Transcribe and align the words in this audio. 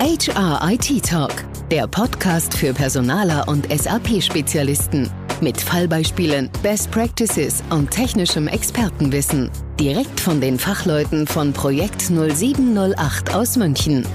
HR 0.00 0.60
IT 0.70 1.04
Talk, 1.04 1.44
der 1.72 1.88
Podcast 1.88 2.56
für 2.56 2.72
Personaler 2.72 3.48
und 3.48 3.66
SAP-Spezialisten. 3.68 5.10
Mit 5.40 5.60
Fallbeispielen, 5.60 6.50
Best 6.62 6.92
Practices 6.92 7.64
und 7.70 7.90
technischem 7.90 8.46
Expertenwissen. 8.46 9.50
Direkt 9.80 10.20
von 10.20 10.40
den 10.40 10.56
Fachleuten 10.56 11.26
von 11.26 11.52
Projekt 11.52 12.00
0708 12.02 13.34
aus 13.34 13.56
München. 13.56 14.06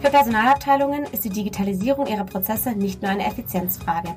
Für 0.00 0.10
Personalabteilungen 0.10 1.06
ist 1.10 1.24
die 1.24 1.30
Digitalisierung 1.30 2.06
ihrer 2.06 2.24
Prozesse 2.24 2.76
nicht 2.76 3.02
nur 3.02 3.10
eine 3.10 3.26
Effizienzfrage. 3.26 4.14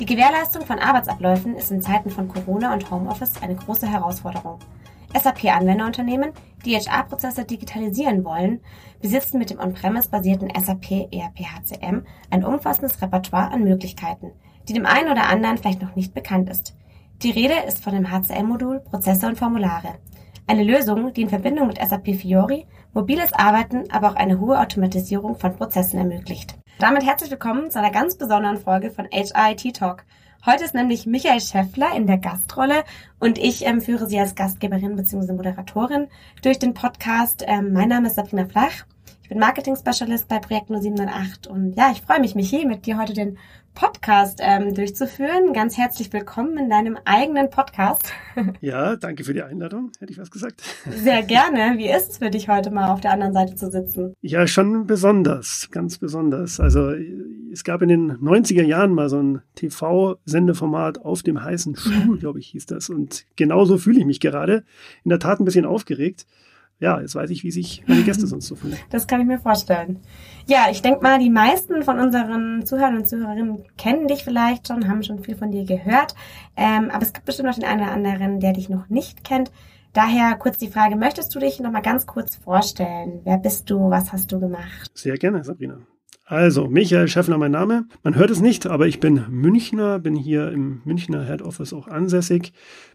Die 0.00 0.06
Gewährleistung 0.06 0.64
von 0.64 0.78
Arbeitsabläufen 0.78 1.56
ist 1.56 1.70
in 1.70 1.82
Zeiten 1.82 2.08
von 2.08 2.26
Corona 2.26 2.72
und 2.72 2.90
Homeoffice 2.90 3.34
eine 3.42 3.54
große 3.54 3.86
Herausforderung. 3.86 4.60
SAP-Anwenderunternehmen, 5.14 6.32
die 6.64 6.76
HR-Prozesse 6.76 7.44
digitalisieren 7.44 8.24
wollen, 8.24 8.60
besitzen 9.00 9.38
mit 9.38 9.50
dem 9.50 9.60
on-premise-basierten 9.60 10.50
SAP 10.58 11.08
ERP 11.12 11.40
HCM 11.40 12.04
ein 12.30 12.44
umfassendes 12.44 13.00
Repertoire 13.00 13.50
an 13.50 13.64
Möglichkeiten, 13.64 14.32
die 14.68 14.72
dem 14.72 14.86
einen 14.86 15.10
oder 15.10 15.28
anderen 15.28 15.58
vielleicht 15.58 15.82
noch 15.82 15.94
nicht 15.94 16.14
bekannt 16.14 16.50
ist. 16.50 16.76
Die 17.22 17.30
Rede 17.30 17.54
ist 17.66 17.82
von 17.82 17.94
dem 17.94 18.10
HCM-Modul 18.10 18.80
Prozesse 18.80 19.26
und 19.26 19.38
Formulare. 19.38 19.94
Eine 20.46 20.64
Lösung, 20.64 21.12
die 21.14 21.22
in 21.22 21.30
Verbindung 21.30 21.68
mit 21.68 21.78
SAP 21.78 22.16
Fiori 22.16 22.66
mobiles 22.92 23.32
Arbeiten, 23.32 23.90
aber 23.90 24.10
auch 24.10 24.16
eine 24.16 24.40
hohe 24.40 24.60
Automatisierung 24.60 25.36
von 25.36 25.56
Prozessen 25.56 25.98
ermöglicht. 25.98 26.56
Damit 26.78 27.04
herzlich 27.04 27.30
willkommen 27.30 27.70
zu 27.70 27.78
einer 27.78 27.90
ganz 27.90 28.18
besonderen 28.18 28.58
Folge 28.58 28.90
von 28.90 29.08
HIT 29.10 29.76
Talk. 29.76 30.04
Heute 30.46 30.64
ist 30.64 30.74
nämlich 30.74 31.06
Michael 31.06 31.40
Schäffler 31.40 31.96
in 31.96 32.06
der 32.06 32.18
Gastrolle 32.18 32.84
und 33.18 33.38
ich 33.38 33.64
ähm, 33.64 33.80
führe 33.80 34.06
Sie 34.06 34.20
als 34.20 34.34
Gastgeberin 34.34 34.94
bzw. 34.94 35.32
Moderatorin 35.32 36.08
durch 36.42 36.58
den 36.58 36.74
Podcast. 36.74 37.42
Ähm, 37.46 37.72
mein 37.72 37.88
Name 37.88 38.08
ist 38.08 38.16
Sabrina 38.16 38.44
Flach. 38.44 38.84
Ich 39.22 39.30
bin 39.30 39.38
Marketing-Specialist 39.38 40.28
bei 40.28 40.40
Projekt 40.40 40.68
0708 40.68 41.46
und 41.46 41.72
ja, 41.78 41.90
ich 41.92 42.02
freue 42.02 42.20
mich, 42.20 42.34
Michi, 42.34 42.66
mit 42.66 42.84
dir 42.84 42.98
heute 42.98 43.14
den 43.14 43.38
Podcast 43.74 44.38
ähm, 44.40 44.72
durchzuführen. 44.72 45.52
Ganz 45.52 45.76
herzlich 45.76 46.12
willkommen 46.12 46.56
in 46.56 46.70
deinem 46.70 46.96
eigenen 47.04 47.50
Podcast. 47.50 48.12
Ja, 48.60 48.96
danke 48.96 49.22
für 49.22 49.32
die 49.32 49.42
Einladung, 49.42 49.92
hätte 50.00 50.12
ich 50.12 50.18
was 50.18 50.30
gesagt. 50.30 50.62
Sehr 50.90 51.22
gerne. 51.26 51.78
Wie 51.78 51.88
ist 51.88 52.10
es 52.10 52.18
für 52.18 52.30
dich 52.30 52.48
heute 52.48 52.72
mal 52.72 52.90
auf 52.90 53.00
der 53.00 53.12
anderen 53.12 53.32
Seite 53.32 53.54
zu 53.54 53.70
sitzen? 53.70 54.14
Ja, 54.22 54.48
schon 54.48 54.88
besonders, 54.88 55.68
ganz 55.70 55.98
besonders. 55.98 56.58
Also 56.58 56.92
es 57.52 57.62
gab 57.62 57.82
in 57.82 57.88
den 57.88 58.12
90er 58.18 58.64
Jahren 58.64 58.92
mal 58.92 59.08
so 59.08 59.22
ein 59.22 59.42
TV-Sendeformat 59.54 61.04
auf 61.04 61.22
dem 61.22 61.44
heißen 61.44 61.76
Schuh, 61.76 62.16
glaube 62.18 62.40
ich, 62.40 62.48
hieß 62.48 62.66
das. 62.66 62.90
Und 62.90 63.24
genauso 63.36 63.78
fühle 63.78 64.00
ich 64.00 64.06
mich 64.06 64.18
gerade. 64.18 64.64
In 65.04 65.10
der 65.10 65.20
Tat 65.20 65.38
ein 65.38 65.44
bisschen 65.44 65.66
aufgeregt 65.66 66.26
ja, 66.80 67.00
jetzt 67.00 67.14
weiß 67.14 67.30
ich, 67.30 67.44
wie 67.44 67.50
sich 67.50 67.84
meine 67.86 68.02
Gäste 68.02 68.26
sonst 68.26 68.46
so 68.46 68.56
fühlen. 68.56 68.76
Das 68.90 69.06
kann 69.06 69.20
ich 69.20 69.26
mir 69.26 69.38
vorstellen. 69.38 70.00
Ja, 70.46 70.66
ich 70.70 70.82
denke 70.82 71.02
mal, 71.02 71.18
die 71.18 71.30
meisten 71.30 71.82
von 71.82 71.98
unseren 71.98 72.66
Zuhörern 72.66 72.96
und 72.96 73.08
Zuhörerinnen 73.08 73.64
kennen 73.78 74.08
dich 74.08 74.24
vielleicht 74.24 74.68
schon, 74.68 74.88
haben 74.88 75.02
schon 75.02 75.20
viel 75.20 75.36
von 75.36 75.50
dir 75.50 75.64
gehört. 75.64 76.14
Ähm, 76.56 76.90
aber 76.90 77.02
es 77.02 77.12
gibt 77.12 77.26
bestimmt 77.26 77.48
noch 77.48 77.54
den 77.54 77.64
einen 77.64 77.82
oder 77.82 77.92
anderen, 77.92 78.40
der 78.40 78.52
dich 78.52 78.68
noch 78.68 78.88
nicht 78.88 79.24
kennt. 79.24 79.50
Daher 79.92 80.34
kurz 80.36 80.58
die 80.58 80.68
Frage, 80.68 80.96
möchtest 80.96 81.34
du 81.34 81.38
dich 81.38 81.60
noch 81.60 81.70
mal 81.70 81.80
ganz 81.80 82.04
kurz 82.04 82.36
vorstellen? 82.36 83.20
Wer 83.24 83.38
bist 83.38 83.70
du? 83.70 83.90
Was 83.90 84.12
hast 84.12 84.32
du 84.32 84.40
gemacht? 84.40 84.90
Sehr 84.94 85.16
gerne, 85.16 85.44
Sabrina. 85.44 85.78
Also, 86.26 86.68
Michael 86.68 87.06
Schäffler 87.06 87.36
mein 87.38 87.52
Name. 87.52 87.86
Man 88.02 88.16
hört 88.16 88.30
es 88.30 88.40
nicht, 88.40 88.66
aber 88.66 88.86
ich 88.86 88.98
bin 88.98 89.26
Münchner, 89.28 89.98
bin 89.98 90.16
hier 90.16 90.50
im 90.50 90.80
Münchner 90.84 91.26
Head 91.26 91.42
Office 91.42 91.72
auch 91.74 91.86
ansässig, 91.86 92.52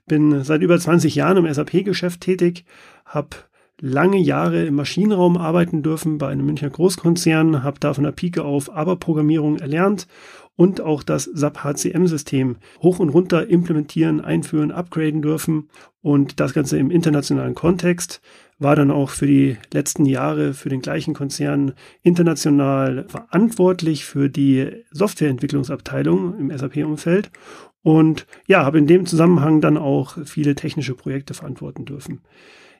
bin 0.08 0.44
seit 0.44 0.62
über 0.62 0.80
20 0.80 1.14
Jahren 1.14 1.38
im 1.38 1.54
SAP-Geschäft 1.54 2.22
tätig, 2.22 2.66
habe 3.06 3.30
lange 3.82 4.18
Jahre 4.18 4.66
im 4.66 4.76
Maschinenraum 4.76 5.38
arbeiten 5.38 5.84
dürfen 5.84 6.18
bei 6.18 6.28
einem 6.28 6.46
Münchner 6.46 6.70
Großkonzern, 6.70 7.64
habe 7.64 7.80
da 7.80 7.94
von 7.94 8.04
der 8.04 8.12
Pike 8.12 8.44
auf 8.44 8.76
Aber-Programmierung 8.76 9.58
erlernt 9.58 10.08
und 10.56 10.82
auch 10.82 11.04
das 11.04 11.24
SAP 11.24 11.64
HCM-System 11.64 12.58
hoch 12.82 13.00
und 13.00 13.10
runter 13.10 13.48
implementieren, 13.48 14.20
einführen, 14.20 14.72
upgraden 14.72 15.22
dürfen 15.22 15.70
und 16.02 16.40
das 16.40 16.54
Ganze 16.54 16.78
im 16.78 16.92
internationalen 16.92 17.56
Kontext 17.56 18.22
war 18.58 18.76
dann 18.76 18.92
auch 18.92 19.10
für 19.10 19.26
die 19.26 19.58
letzten 19.74 20.06
Jahre 20.06 20.54
für 20.54 20.68
den 20.68 20.82
gleichen 20.82 21.14
Konzern 21.14 21.74
international 22.02 23.06
verantwortlich 23.08 24.04
für 24.04 24.30
die 24.30 24.84
Softwareentwicklungsabteilung 24.92 26.38
im 26.38 26.58
SAP-Umfeld 26.58 27.32
und 27.82 28.28
ja, 28.48 28.66
habe 28.66 28.80
in 28.80 28.88
dem 28.88 29.06
Zusammenhang 29.06 29.62
dann 29.62 29.78
auch 29.78 30.18
viele 30.26 30.56
technische 30.56 30.94
Projekte 30.94 31.34
verantworten 31.34 31.86
dürfen. 31.86 32.20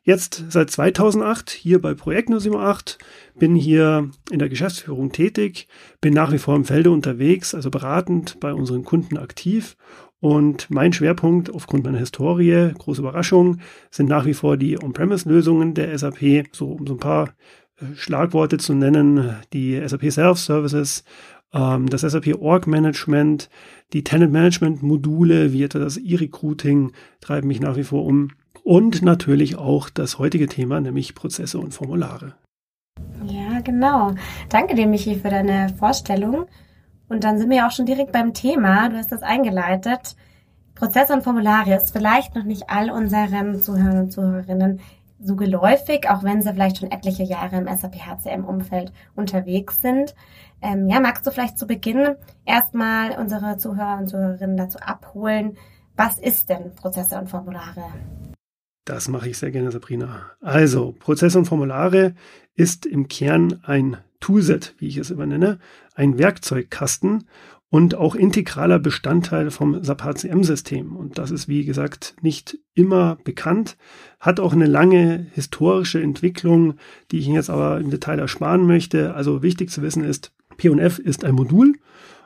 Jetzt 0.04 0.46
seit 0.50 0.70
2008 0.70 1.50
hier 1.50 1.82
bei 1.82 1.94
Projekt 1.94 2.30
078, 2.30 2.98
bin 3.38 3.56
hier 3.56 4.10
in 4.32 4.40
der 4.40 4.50
Geschäftsführung 4.50 5.12
tätig, 5.12 5.68
bin 6.02 6.14
nach 6.14 6.32
wie 6.32 6.38
vor 6.38 6.56
im 6.56 6.66
Felde 6.66 6.92
unterwegs, 6.92 7.54
also 7.54 7.70
beratend 7.70 8.40
bei 8.40 8.54
unseren 8.54 8.84
Kunden 8.84 9.18
aktiv. 9.18 9.76
Und 10.22 10.70
mein 10.70 10.92
Schwerpunkt 10.92 11.54
aufgrund 11.54 11.86
meiner 11.86 12.00
Historie, 12.00 12.74
große 12.78 13.02
Überraschung, 13.02 13.60
sind 13.90 14.10
nach 14.10 14.26
wie 14.26 14.34
vor 14.34 14.58
die 14.58 14.82
On-Premise-Lösungen 14.82 15.74
der 15.74 15.98
SAP, 15.98 16.48
so 16.52 16.72
um 16.74 16.86
so 16.86 16.96
ein 16.96 17.00
paar 17.00 17.30
äh, 17.78 17.96
Schlagworte 17.96 18.58
zu 18.58 18.74
nennen, 18.74 19.36
die 19.54 19.82
SAP 19.86 20.12
Self-Services, 20.12 21.06
ähm, 21.54 21.88
das 21.90 22.02
SAP 22.02 22.36
Org 22.42 22.68
Management, 22.68 23.50
die 23.94 24.04
Tenant 24.04 24.34
Management 24.34 24.84
Module, 24.84 25.54
wie 25.54 25.64
etwa 25.64 25.80
das 25.80 25.98
E-Recruiting, 25.98 26.92
treiben 27.22 27.48
mich 27.48 27.62
nach 27.62 27.78
wie 27.78 27.84
vor 27.84 28.06
um 28.06 28.32
und 28.64 29.02
natürlich 29.02 29.58
auch 29.58 29.90
das 29.90 30.20
heutige 30.20 30.48
Thema, 30.48 30.80
nämlich 30.82 31.16
Prozesse 31.16 31.60
und 31.60 31.74
Formulare. 31.74 32.36
Ja, 33.26 33.60
genau. 33.62 34.14
Danke 34.50 34.76
dir, 34.76 34.88
Michi, 34.88 35.16
für 35.16 35.30
deine 35.30 35.70
Vorstellung. 35.70 36.46
Und 37.08 37.24
dann 37.24 37.40
sind 37.40 37.50
wir 37.50 37.66
auch 37.66 37.72
schon 37.72 37.86
direkt 37.86 38.12
beim 38.12 38.34
Thema. 38.34 38.90
Du 38.90 38.98
hast 38.98 39.12
das 39.12 39.24
eingeleitet. 39.24 40.16
Prozesse 40.76 41.14
und 41.14 41.24
Formulare 41.24 41.76
ist 41.76 41.92
vielleicht 41.92 42.36
noch 42.36 42.44
nicht 42.44 42.70
all 42.70 42.90
unseren 42.92 43.62
Zuhörern 43.62 44.00
und 44.00 44.12
Zuhörerinnen 44.12 44.80
so 45.22 45.36
geläufig, 45.36 46.10
auch 46.10 46.24
wenn 46.24 46.42
sie 46.42 46.52
vielleicht 46.54 46.78
schon 46.78 46.92
etliche 46.92 47.24
Jahre 47.24 47.58
im 47.58 47.68
SAP 47.68 47.96
HCM-Umfeld 48.06 48.94
unterwegs 49.16 49.82
sind. 49.82 50.16
Ähm, 50.62 50.88
ja, 50.88 51.00
magst 51.02 51.28
du 51.28 51.32
vielleicht 51.32 51.58
zu 51.58 51.68
Beginn 51.68 52.16
erstmal 52.46 53.18
unsere 53.20 53.58
Zuhörer 53.58 53.98
und 53.98 54.08
Zuhörerinnen 54.08 54.56
dazu 54.56 54.80
abholen, 54.80 55.58
was 55.98 56.18
ist 56.18 56.50
denn 56.50 56.74
Prozesse 56.76 57.20
und 57.20 57.30
Formulare? 57.30 57.84
Das 58.90 59.08
mache 59.08 59.30
ich 59.30 59.38
sehr 59.38 59.52
gerne, 59.52 59.72
Sabrina. 59.72 60.32
Also, 60.42 60.96
Prozesse 60.98 61.38
und 61.38 61.46
Formulare 61.46 62.16
ist 62.56 62.88
im 62.88 63.08
Kern 63.08 63.60
ein 63.62 63.98
Toolset, 64.20 64.74
wie 64.80 64.88
ich 64.88 64.98
es 64.98 65.12
immer 65.12 65.28
nenne, 65.28 65.60
ein 65.94 66.18
Werkzeugkasten 66.18 67.26
und 67.70 67.94
auch 67.94 68.16
integraler 68.16 68.80
Bestandteil 68.80 69.52
vom 69.52 69.84
SAP 69.84 70.02
HCM-System. 70.02 70.96
Und 70.96 71.20
das 71.20 71.30
ist, 71.30 71.48
wie 71.48 71.66
gesagt, 71.66 72.16
nicht 72.22 72.58
immer 72.74 73.20
bekannt, 73.24 73.78
hat 74.20 74.40
auch 74.40 74.54
eine 74.54 74.66
lange 74.66 75.28
historische 75.34 76.02
Entwicklung, 76.02 76.74
die 77.12 77.20
ich 77.20 77.28
Ihnen 77.28 77.36
jetzt 77.36 77.52
aber 77.52 77.80
im 77.80 77.92
Detail 77.92 78.18
ersparen 78.18 78.66
möchte. 78.66 79.14
Also 79.14 79.44
wichtig 79.44 79.70
zu 79.70 79.84
wissen 79.84 80.04
ist, 80.04 80.34
P&F 80.58 80.98
ist 80.98 81.24
ein 81.24 81.36
Modul 81.36 81.76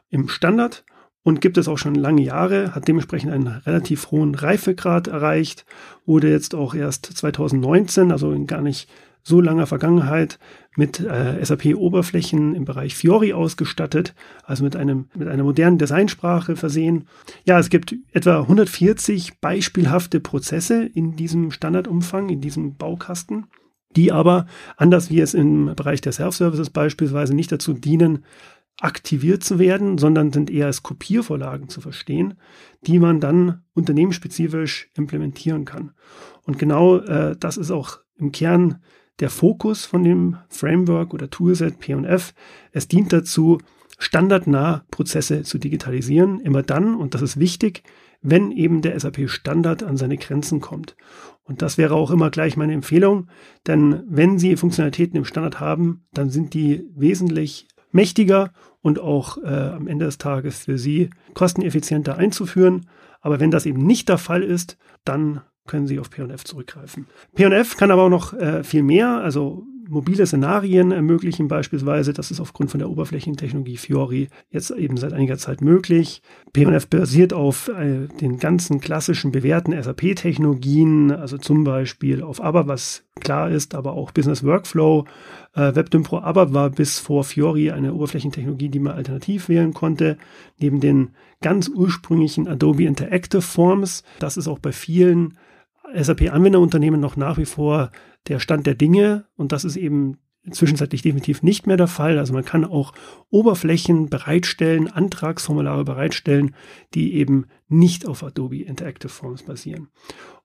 im 0.10 0.30
Standard 0.30 0.86
und 1.24 1.42
gibt 1.42 1.58
es 1.58 1.68
auch 1.68 1.78
schon 1.78 1.96
lange 1.96 2.22
Jahre, 2.22 2.76
hat 2.76 2.88
dementsprechend 2.88 3.32
einen 3.32 3.48
relativ 3.48 4.12
hohen 4.12 4.36
Reifegrad 4.36 5.08
erreicht, 5.08 5.66
wurde 6.06 6.30
jetzt 6.30 6.54
auch 6.54 6.76
erst 6.76 7.06
2019, 7.06 8.12
also 8.12 8.32
in 8.32 8.46
gar 8.46 8.62
nicht 8.62 8.90
so 9.26 9.40
langer 9.40 9.66
Vergangenheit, 9.66 10.38
mit 10.76 11.00
äh, 11.00 11.44
SAP-Oberflächen 11.44 12.56
im 12.56 12.66
Bereich 12.66 12.96
Fiori 12.96 13.32
ausgestattet, 13.32 14.16
also 14.44 14.66
mit 14.66 14.76
einem 14.76 15.06
mit 15.16 15.30
einer 15.30 15.44
modernen 15.44 15.78
Designsprache 15.78 16.58
versehen. 16.58 17.08
Ja, 17.46 17.58
es 17.58 17.70
gibt 17.70 17.96
etwa 18.12 18.42
140 18.42 19.40
beispielhafte 19.40 20.20
Prozesse 20.20 20.84
in 20.84 21.16
diesem 21.16 21.52
Standardumfang, 21.52 22.30
in 22.30 22.42
diesem 22.42 22.76
Baukasten 22.76 23.46
die 23.96 24.12
aber, 24.12 24.48
anders 24.78 25.10
wie 25.10 25.20
es 25.20 25.34
im 25.34 25.74
Bereich 25.76 26.02
der 26.02 26.14
Self-Services 26.14 26.70
beispielsweise, 26.70 27.36
nicht 27.36 27.52
dazu 27.52 27.74
dienen, 27.74 28.24
aktiviert 28.80 29.44
zu 29.44 29.60
werden, 29.60 29.98
sondern 29.98 30.32
sind 30.32 30.50
eher 30.50 30.66
als 30.66 30.84
Kopiervorlagen 30.84 31.70
zu 31.70 31.80
verstehen, 31.80 32.36
die 32.82 33.00
man 33.00 33.20
dann 33.20 33.64
unternehmensspezifisch 33.74 34.90
implementieren 34.96 35.66
kann. 35.66 35.92
Und 36.44 36.60
genau 36.60 36.98
äh, 36.98 37.36
das 37.40 37.58
ist 37.58 37.72
auch 37.72 38.00
im 38.18 38.32
Kern 38.32 38.82
der 39.20 39.30
Fokus 39.30 39.86
von 39.86 40.04
dem 40.04 40.38
Framework 40.50 41.14
oder 41.14 41.30
Toolset 41.30 41.80
P&F. 41.80 42.34
Es 42.72 42.88
dient 42.88 43.14
dazu, 43.14 43.60
standardnah 44.00 44.86
Prozesse 44.92 45.44
zu 45.44 45.60
digitalisieren, 45.60 46.40
immer 46.40 46.64
dann, 46.64 46.96
und 46.96 47.14
das 47.14 47.22
ist 47.22 47.40
wichtig, 47.40 47.84
wenn 48.22 48.52
eben 48.52 48.82
der 48.82 49.00
SAP-Standard 49.00 49.84
an 49.84 49.98
seine 49.98 50.18
Grenzen 50.18 50.62
kommt. 50.62 50.96
Und 51.44 51.62
das 51.62 51.78
wäre 51.78 51.94
auch 51.94 52.10
immer 52.10 52.32
gleich 52.32 52.58
meine 52.58 52.74
Empfehlung, 52.74 53.28
denn 53.68 54.04
wenn 54.08 54.40
Sie 54.40 54.56
Funktionalitäten 54.56 55.18
im 55.18 55.26
Standard 55.26 55.60
haben, 55.60 56.06
dann 56.14 56.30
sind 56.30 56.54
die 56.54 56.86
wesentlich 56.96 57.68
mächtiger 57.94 58.52
und 58.82 59.00
auch 59.00 59.38
äh, 59.38 59.48
am 59.48 59.88
Ende 59.88 60.06
des 60.06 60.18
Tages 60.18 60.66
für 60.66 60.78
Sie 60.78 61.10
kosteneffizienter 61.34 62.18
einzuführen. 62.18 62.88
Aber 63.22 63.40
wenn 63.40 63.52
das 63.52 63.66
eben 63.66 63.86
nicht 63.86 64.10
der 64.10 64.18
Fall 64.18 64.44
ist, 64.44 64.78
dann 65.06 65.42
können 65.66 65.88
Sie 65.88 66.00
auf 66.00 66.10
P&F 66.10 66.44
zurückgreifen. 66.44 67.08
P&F 67.36 67.78
kann 67.78 67.92
aber 67.92 68.04
auch 68.04 68.10
noch 68.10 68.34
äh, 68.34 68.64
viel 68.64 68.84
mehr. 68.84 69.22
Also 69.22 69.66
mobile 69.88 70.26
Szenarien 70.26 70.92
ermöglichen 70.92 71.48
beispielsweise. 71.48 72.14
Das 72.14 72.32
ist 72.32 72.40
aufgrund 72.40 72.72
von 72.72 72.80
der 72.80 72.90
Oberflächentechnologie 72.90 73.78
Fiori 73.78 74.30
jetzt 74.50 74.72
eben 74.72 74.98
seit 74.98 75.14
einiger 75.14 75.38
Zeit 75.38 75.62
möglich. 75.62 76.22
P&F 76.54 76.88
basiert 76.88 77.34
auf 77.34 77.68
äh, 77.70 78.08
den 78.22 78.40
ganzen 78.40 78.80
klassischen 78.80 79.32
bewährten 79.32 79.74
SAP-Technologien, 79.82 81.12
also 81.12 81.38
zum 81.38 81.64
Beispiel 81.64 82.22
auf 82.22 82.44
ABAP, 82.44 82.68
was 82.68 83.04
klar 83.20 83.50
ist, 83.50 83.76
aber 83.76 83.94
auch 83.94 84.12
Business 84.12 84.44
Workflow. 84.44 85.06
Äh, 85.54 85.76
WebDim 85.76 86.04
Pro 86.04 86.18
ABAP 86.18 86.54
war 86.54 86.70
bis 86.70 87.00
vor 87.00 87.24
Fiori 87.24 87.72
eine 87.72 87.94
Oberflächentechnologie, 87.94 88.70
die 88.70 88.80
man 88.80 88.96
alternativ 88.96 89.50
wählen 89.50 89.74
konnte. 89.74 90.18
Neben 90.60 90.80
den 90.80 91.12
ganz 91.42 91.68
ursprünglichen 91.68 92.48
Adobe 92.48 92.86
Interactive 92.86 93.42
Forms, 93.42 94.04
das 94.20 94.38
ist 94.38 94.48
auch 94.48 94.60
bei 94.60 94.72
vielen 94.72 95.38
SAP-Anwenderunternehmen 95.94 97.00
noch 97.00 97.16
nach 97.16 97.38
wie 97.38 97.46
vor 97.46 97.92
der 98.28 98.40
Stand 98.40 98.66
der 98.66 98.76
Dinge 98.76 99.26
und 99.36 99.52
das 99.52 99.66
ist 99.66 99.76
eben 99.76 100.18
zwischenzeitlich 100.52 101.02
definitiv 101.02 101.42
nicht 101.42 101.68
mehr 101.68 101.78
der 101.78 101.88
Fall. 101.88 102.18
Also 102.20 102.34
man 102.34 102.44
kann 102.44 102.66
auch 102.66 102.94
Oberflächen 103.30 104.10
bereitstellen, 104.10 104.92
Antragsformulare 104.92 105.86
bereitstellen, 105.86 106.56
die 106.94 107.16
eben 107.16 107.46
nicht 107.70 108.06
auf 108.06 108.24
Adobe 108.24 108.64
Interactive 108.64 109.10
Forms 109.10 109.44
basieren. 109.44 109.88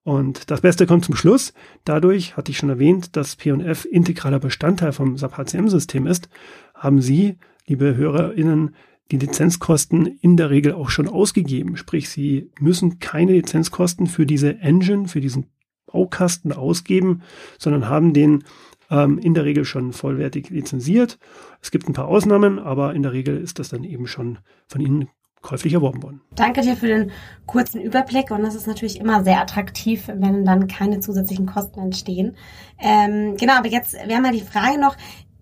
Und 0.05 0.51
das 0.51 0.61
Beste 0.61 0.87
kommt 0.87 1.05
zum 1.05 1.17
Schluss. 1.17 1.53
Dadurch, 1.85 2.37
hatte 2.37 2.53
ich 2.53 2.59
schon 2.59 2.71
erwähnt, 2.71 3.17
dass 3.17 3.37
P&F 3.37 3.85
integraler 3.85 4.39
Bestandteil 4.39 4.93
vom 4.93 5.17
SAP 5.17 5.37
HCM-System 5.37 6.07
ist, 6.07 6.29
haben 6.75 7.01
Sie, 7.01 7.37
liebe 7.67 7.97
HörerInnen, 7.97 8.75
die 9.11 9.19
Lizenzkosten 9.19 10.07
in 10.07 10.37
der 10.37 10.51
Regel 10.51 10.75
auch 10.75 10.91
schon 10.91 11.09
ausgegeben. 11.09 11.77
Sprich, 11.77 12.09
Sie 12.11 12.51
müssen 12.61 12.99
keine 12.99 13.33
Lizenzkosten 13.33 14.07
für 14.07 14.27
diese 14.27 14.59
Engine, 14.59 15.09
für 15.09 15.21
diesen 15.21 15.47
Baukasten 15.87 16.53
ausgeben, 16.53 17.23
sondern 17.59 17.89
haben 17.89 18.13
den 18.13 18.45
ähm, 18.91 19.19
in 19.19 19.35
der 19.35 19.45
Regel 19.45 19.65
schon 19.65 19.93
vollwertig 19.93 20.51
lizenziert. 20.51 21.19
Es 21.63 21.71
gibt 21.71 21.89
ein 21.89 21.95
paar 21.95 22.09
Ausnahmen, 22.09 22.59
aber 22.59 22.95
in 22.95 23.03
der 23.03 23.13
Regel 23.13 23.39
ist 23.39 23.59
das 23.59 23.71
dann 23.71 23.85
eben 23.85 24.07
schon 24.07 24.39
von 24.67 24.81
Ihnen 24.81 25.09
käuflich 25.41 25.73
erworben 25.75 26.03
worden. 26.03 26.21
Danke 26.35 26.63
dir 26.63 26.77
für 26.77 26.89
den 26.89 27.13
kurzen 27.47 27.81
Überblick 27.81 28.31
und 28.31 28.43
das 28.43 28.55
ist 28.55 28.67
natürlich 28.67 28.99
immer 28.99 29.23
sehr 29.23 29.41
attraktiv, 29.41 30.09
wenn 30.09 30.45
dann 30.45 30.67
keine 30.67 31.01
zusätzlichen 31.01 31.47
Kosten 31.47 31.81
entstehen. 31.81 32.37
Ähm, 32.79 33.37
genau, 33.37 33.55
aber 33.55 33.69
jetzt, 33.69 33.95
wir 33.95 34.17
haben 34.17 34.25
ja 34.25 34.33
die 34.33 34.41
Frage 34.41 34.81
noch, 34.81 34.97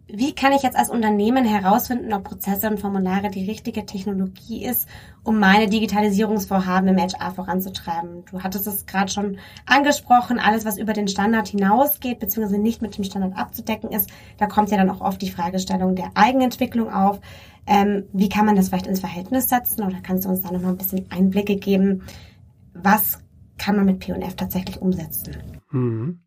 wie 0.08 0.34
kann 0.34 0.52
ich 0.52 0.62
jetzt 0.62 0.76
als 0.76 0.88
Unternehmen 0.88 1.44
herausfinden, 1.44 2.12
ob 2.12 2.24
Prozesse 2.24 2.70
und 2.70 2.78
Formulare 2.78 3.28
die 3.28 3.44
richtige 3.44 3.86
Technologie 3.86 4.64
ist, 4.64 4.88
um 5.24 5.40
meine 5.40 5.68
Digitalisierungsvorhaben 5.68 6.88
im 6.88 6.96
HR 6.96 7.32
voranzutreiben? 7.32 8.24
Du 8.30 8.42
hattest 8.42 8.68
es 8.68 8.86
gerade 8.86 9.10
schon 9.10 9.38
angesprochen, 9.66 10.38
alles, 10.38 10.64
was 10.64 10.78
über 10.78 10.92
den 10.92 11.08
Standard 11.08 11.48
hinausgeht, 11.48 12.20
beziehungsweise 12.20 12.60
nicht 12.60 12.82
mit 12.82 12.96
dem 12.96 13.02
Standard 13.02 13.36
abzudecken 13.36 13.90
ist, 13.90 14.08
da 14.38 14.46
kommt 14.46 14.70
ja 14.70 14.76
dann 14.76 14.90
auch 14.90 15.00
oft 15.00 15.20
die 15.20 15.30
Fragestellung 15.30 15.96
der 15.96 16.12
Eigenentwicklung 16.14 16.92
auf. 16.92 17.20
Ähm, 17.66 18.04
wie 18.12 18.28
kann 18.28 18.46
man 18.46 18.54
das 18.54 18.68
vielleicht 18.68 18.86
ins 18.86 19.00
Verhältnis 19.00 19.48
setzen? 19.48 19.82
Oder 19.82 19.96
kannst 20.04 20.24
du 20.24 20.28
uns 20.28 20.40
da 20.40 20.52
nochmal 20.52 20.70
ein 20.70 20.78
bisschen 20.78 21.10
Einblicke 21.10 21.56
geben? 21.56 22.04
Was 22.74 23.18
kann 23.58 23.74
man 23.74 23.86
mit 23.86 23.98
P&F 23.98 24.36
tatsächlich 24.36 24.80
umsetzen? 24.80 25.36
Mhm. 25.72 26.20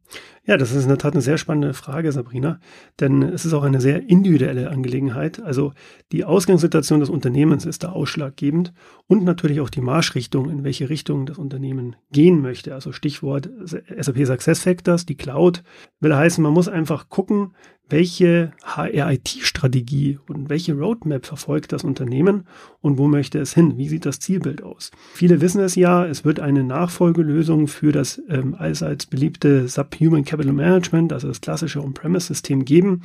Ja, 0.45 0.57
das 0.57 0.71
ist 0.71 0.83
in 0.83 0.89
der 0.89 0.97
Tat 0.97 1.13
eine 1.13 1.21
sehr 1.21 1.37
spannende 1.37 1.73
Frage, 1.73 2.11
Sabrina, 2.11 2.59
denn 2.99 3.21
es 3.21 3.45
ist 3.45 3.53
auch 3.53 3.63
eine 3.63 3.81
sehr 3.81 4.09
individuelle 4.09 4.71
Angelegenheit. 4.71 5.39
Also 5.41 5.73
die 6.11 6.25
Ausgangssituation 6.25 6.99
des 6.99 7.09
Unternehmens 7.09 7.65
ist 7.65 7.83
da 7.83 7.89
ausschlaggebend 7.89 8.73
und 9.05 9.23
natürlich 9.23 9.61
auch 9.61 9.69
die 9.69 9.81
Marschrichtung, 9.81 10.49
in 10.49 10.63
welche 10.63 10.89
Richtung 10.89 11.27
das 11.27 11.37
Unternehmen 11.37 11.95
gehen 12.11 12.41
möchte. 12.41 12.73
Also 12.73 12.91
Stichwort 12.91 13.49
SAP 13.63 14.25
Success 14.25 14.63
Factors, 14.63 15.05
die 15.05 15.17
Cloud, 15.17 15.63
will 15.99 16.15
heißen, 16.15 16.43
man 16.43 16.53
muss 16.53 16.67
einfach 16.67 17.09
gucken, 17.09 17.51
welche 17.89 18.51
HR-IT-Strategie 18.63 20.19
und 20.27 20.49
welche 20.49 20.73
Roadmap 20.73 21.25
verfolgt 21.25 21.71
das 21.73 21.83
Unternehmen 21.83 22.45
und 22.81 22.97
wo 22.97 23.07
möchte 23.07 23.39
es 23.39 23.53
hin? 23.53 23.77
Wie 23.77 23.89
sieht 23.89 24.05
das 24.05 24.19
Zielbild 24.19 24.61
aus? 24.61 24.91
Viele 25.13 25.41
wissen 25.41 25.61
es 25.61 25.75
ja, 25.75 26.05
es 26.05 26.23
wird 26.23 26.39
eine 26.39 26.63
Nachfolgelösung 26.63 27.67
für 27.67 27.91
das 27.91 28.21
ähm, 28.29 28.55
allseits 28.55 29.07
beliebte 29.07 29.67
SAP 29.67 29.98
Human 29.99 30.23
Capital 30.23 30.53
Management, 30.53 31.13
also 31.13 31.27
das 31.27 31.41
klassische 31.41 31.83
On-Premise-System 31.83 32.65
geben, 32.65 33.01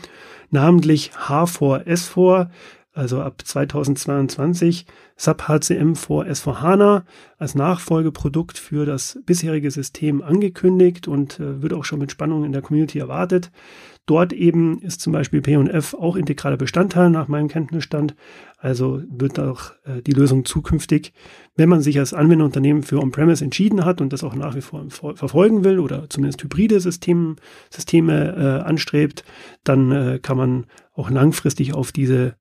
namentlich 0.51 1.11
H4S4, 1.27 2.49
also 2.95 3.21
ab 3.21 3.43
2022 3.45 4.87
SAP 5.17 5.49
HCM 5.49 5.95
vor 5.95 6.25
S4HANA 6.25 7.03
als 7.39 7.55
Nachfolgeprodukt 7.57 8.57
für 8.57 8.87
das 8.87 9.19
bisherige 9.27 9.71
System 9.71 10.23
angekündigt 10.23 11.09
und 11.09 11.41
äh, 11.41 11.61
wird 11.61 11.73
auch 11.73 11.85
schon 11.85 11.99
mit 11.99 12.13
Spannung 12.13 12.45
in 12.45 12.53
der 12.53 12.63
Community 12.63 13.01
erwartet. 13.01 13.51
Dort 14.07 14.33
eben 14.33 14.83
ist 14.83 15.01
zum 15.01 15.13
Beispiel 15.13 15.41
P&F 15.41 15.95
auch 15.95 16.17
integraler 16.17 16.59
Bestandteil 16.59 17.09
nach 17.09 17.29
meinem 17.29 17.49
Kenntnisstand. 17.49 18.15
Also 18.59 19.03
wird 19.09 19.39
auch 19.41 19.73
äh, 19.85 20.03
die 20.03 20.13
Lösung 20.13 20.45
zukünftig, 20.45 21.13
wenn 21.57 21.69
man 21.69 21.81
sich 21.81 21.99
als 21.99 22.13
Anwenderunternehmen 22.13 22.83
für 22.83 23.01
On-Premise 23.01 23.45
entschieden 23.45 23.85
hat 23.85 24.01
und 24.01 24.13
das 24.13 24.23
auch 24.23 24.35
nach 24.35 24.55
wie 24.55 24.61
vor 24.61 24.85
verfolgen 24.91 25.65
will 25.65 25.79
oder 25.79 26.09
zumindest 26.11 26.43
hybride 26.43 26.81
System, 26.81 27.37
Systeme 27.71 28.35
äh, 28.37 28.69
anstrebt, 28.69 29.25
dann 29.65 29.91
äh, 29.91 30.19
kann 30.21 30.37
man 30.37 30.67
auch 30.93 31.11
langfristig 31.11 31.75
auf 31.75 31.91
diese 31.91 32.37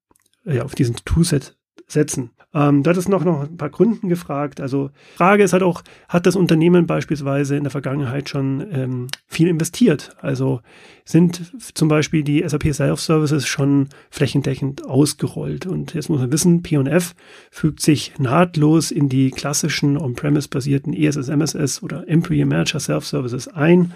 ja, 0.45 0.63
auf 0.63 0.75
diesen 0.75 0.95
Toolset 1.05 1.57
setzen. 1.87 2.31
Ähm, 2.53 2.83
da 2.83 2.91
ist 2.91 3.09
noch, 3.09 3.23
noch 3.23 3.41
ein 3.41 3.57
paar 3.57 3.71
Gründen 3.71 4.09
gefragt. 4.09 4.61
Also 4.61 4.91
Frage 5.15 5.43
ist 5.43 5.53
halt 5.53 5.63
auch, 5.63 5.81
hat 6.07 6.25
das 6.27 6.35
Unternehmen 6.35 6.85
beispielsweise 6.85 7.55
in 7.55 7.63
der 7.63 7.71
Vergangenheit 7.71 8.29
schon 8.29 8.63
ähm, 8.71 9.07
viel 9.25 9.47
investiert? 9.47 10.15
Also 10.21 10.61
sind 11.03 11.51
zum 11.73 11.87
Beispiel 11.87 12.23
die 12.23 12.47
SAP 12.47 12.73
Self-Services 12.73 13.47
schon 13.47 13.89
flächendeckend 14.11 14.85
ausgerollt? 14.85 15.65
Und 15.65 15.95
jetzt 15.95 16.09
muss 16.09 16.19
man 16.19 16.31
wissen, 16.31 16.61
P&F 16.61 17.15
fügt 17.49 17.81
sich 17.81 18.13
nahtlos 18.19 18.91
in 18.91 19.09
die 19.09 19.31
klassischen 19.31 19.97
On-Premise-basierten 19.97 20.93
ESS, 20.93 21.29
MSS 21.29 21.81
oder 21.81 22.07
Employee 22.07 22.45
Manager 22.45 22.79
Self-Services 22.79 23.47
ein. 23.47 23.93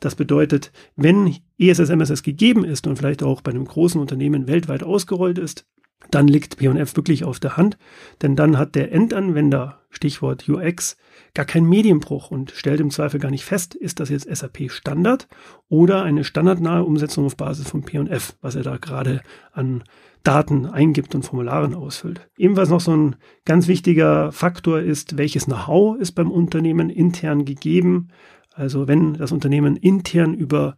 Das 0.00 0.14
bedeutet, 0.14 0.72
wenn 0.96 1.36
ESS, 1.58 1.90
MSS 1.90 2.22
gegeben 2.22 2.64
ist 2.64 2.86
und 2.86 2.96
vielleicht 2.96 3.22
auch 3.22 3.42
bei 3.42 3.50
einem 3.50 3.64
großen 3.64 4.00
Unternehmen 4.00 4.46
weltweit 4.46 4.82
ausgerollt 4.82 5.38
ist, 5.38 5.66
dann 6.10 6.28
liegt 6.28 6.56
P&F 6.56 6.96
wirklich 6.96 7.24
auf 7.24 7.38
der 7.38 7.56
Hand, 7.56 7.76
denn 8.22 8.36
dann 8.36 8.58
hat 8.58 8.74
der 8.74 8.92
Endanwender, 8.92 9.80
Stichwort 9.90 10.48
UX, 10.48 10.96
gar 11.34 11.44
keinen 11.44 11.68
Medienbruch 11.68 12.30
und 12.30 12.50
stellt 12.52 12.80
im 12.80 12.90
Zweifel 12.90 13.20
gar 13.20 13.30
nicht 13.30 13.44
fest, 13.44 13.74
ist 13.74 14.00
das 14.00 14.08
jetzt 14.08 14.34
SAP 14.34 14.70
Standard 14.70 15.28
oder 15.68 16.02
eine 16.02 16.24
standardnahe 16.24 16.84
Umsetzung 16.84 17.26
auf 17.26 17.36
Basis 17.36 17.68
von 17.68 17.82
P&F, 17.82 18.36
was 18.40 18.54
er 18.54 18.62
da 18.62 18.76
gerade 18.76 19.22
an 19.52 19.84
Daten 20.22 20.66
eingibt 20.66 21.14
und 21.14 21.24
Formularen 21.24 21.74
ausfüllt. 21.74 22.28
Ebenfalls 22.36 22.70
noch 22.70 22.80
so 22.80 22.96
ein 22.96 23.16
ganz 23.44 23.68
wichtiger 23.68 24.32
Faktor 24.32 24.80
ist, 24.80 25.16
welches 25.16 25.46
Know-how 25.46 25.98
ist 25.98 26.12
beim 26.12 26.30
Unternehmen 26.30 26.90
intern 26.90 27.44
gegeben. 27.44 28.08
Also 28.54 28.88
wenn 28.88 29.14
das 29.14 29.32
Unternehmen 29.32 29.76
intern 29.76 30.34
über 30.34 30.76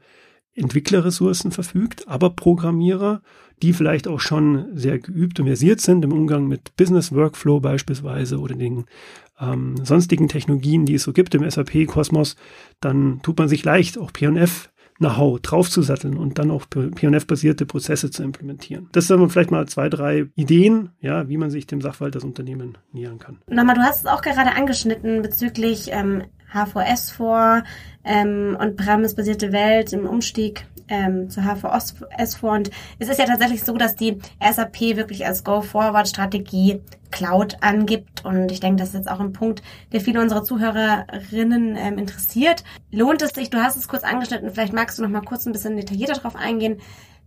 Entwicklerressourcen 0.54 1.52
verfügt, 1.52 2.06
aber 2.08 2.30
Programmierer, 2.30 3.22
die 3.62 3.72
vielleicht 3.72 4.08
auch 4.08 4.20
schon 4.20 4.66
sehr 4.74 4.98
geübt 4.98 5.40
und 5.40 5.46
versiert 5.46 5.80
sind 5.80 6.04
im 6.04 6.12
Umgang 6.12 6.46
mit 6.46 6.76
Business 6.76 7.12
Workflow 7.12 7.60
beispielsweise 7.60 8.38
oder 8.38 8.54
den 8.54 8.84
ähm, 9.40 9.76
sonstigen 9.84 10.28
Technologien, 10.28 10.86
die 10.86 10.94
es 10.94 11.02
so 11.02 11.12
gibt 11.12 11.34
im 11.34 11.48
SAP-Kosmos, 11.48 12.36
dann 12.80 13.20
tut 13.22 13.38
man 13.38 13.48
sich 13.48 13.64
leicht, 13.64 13.98
auch 13.98 14.12
P&F 14.12 14.70
Know-how 15.00 15.40
draufzusatteln 15.40 16.18
und 16.18 16.38
dann 16.38 16.50
auch 16.50 16.66
P&F-basierte 16.68 17.64
Prozesse 17.64 18.10
zu 18.10 18.22
implementieren. 18.22 18.90
Das 18.92 19.06
sind 19.06 19.30
vielleicht 19.30 19.50
mal 19.50 19.66
zwei, 19.66 19.88
drei 19.88 20.26
Ideen, 20.34 20.90
ja, 21.00 21.26
wie 21.26 21.38
man 21.38 21.48
sich 21.48 21.66
dem 21.66 21.80
Sachverhalt 21.80 22.16
des 22.16 22.24
Unternehmens 22.24 22.76
nähern 22.92 23.18
kann. 23.18 23.38
Nochmal, 23.48 23.76
du 23.76 23.80
hast 23.80 24.00
es 24.00 24.06
auch 24.06 24.20
gerade 24.20 24.52
angeschnitten 24.52 25.22
bezüglich 25.22 25.88
ähm, 25.90 26.24
HVS 26.52 27.12
vor 27.12 27.62
ähm, 28.04 28.58
und 28.60 28.76
Premise-basierte 28.76 29.52
Welt 29.52 29.94
im 29.94 30.06
Umstieg 30.06 30.66
ähm, 30.90 31.30
zu 31.30 31.42
HVS 31.42 32.34
vor. 32.34 32.52
Und 32.52 32.70
es 32.98 33.08
ist 33.08 33.18
ja 33.18 33.24
tatsächlich 33.24 33.64
so, 33.64 33.74
dass 33.76 33.96
die 33.96 34.18
SAP 34.40 34.80
wirklich 34.96 35.26
als 35.26 35.44
Go-Forward-Strategie 35.44 36.82
Cloud 37.10 37.56
angibt. 37.62 38.24
Und 38.24 38.52
ich 38.52 38.60
denke, 38.60 38.80
das 38.80 38.90
ist 38.90 38.94
jetzt 38.94 39.10
auch 39.10 39.20
ein 39.20 39.32
Punkt, 39.32 39.62
der 39.92 40.00
viele 40.00 40.20
unserer 40.20 40.44
Zuhörerinnen 40.44 41.76
ähm, 41.76 41.98
interessiert. 41.98 42.64
Lohnt 42.90 43.22
es 43.22 43.30
sich, 43.30 43.50
du 43.50 43.58
hast 43.58 43.76
es 43.76 43.88
kurz 43.88 44.04
angeschnitten, 44.04 44.50
vielleicht 44.50 44.72
magst 44.72 44.98
du 44.98 45.02
noch 45.02 45.08
mal 45.08 45.22
kurz 45.22 45.46
ein 45.46 45.52
bisschen 45.52 45.76
detaillierter 45.76 46.14
darauf 46.14 46.36
eingehen, 46.36 46.80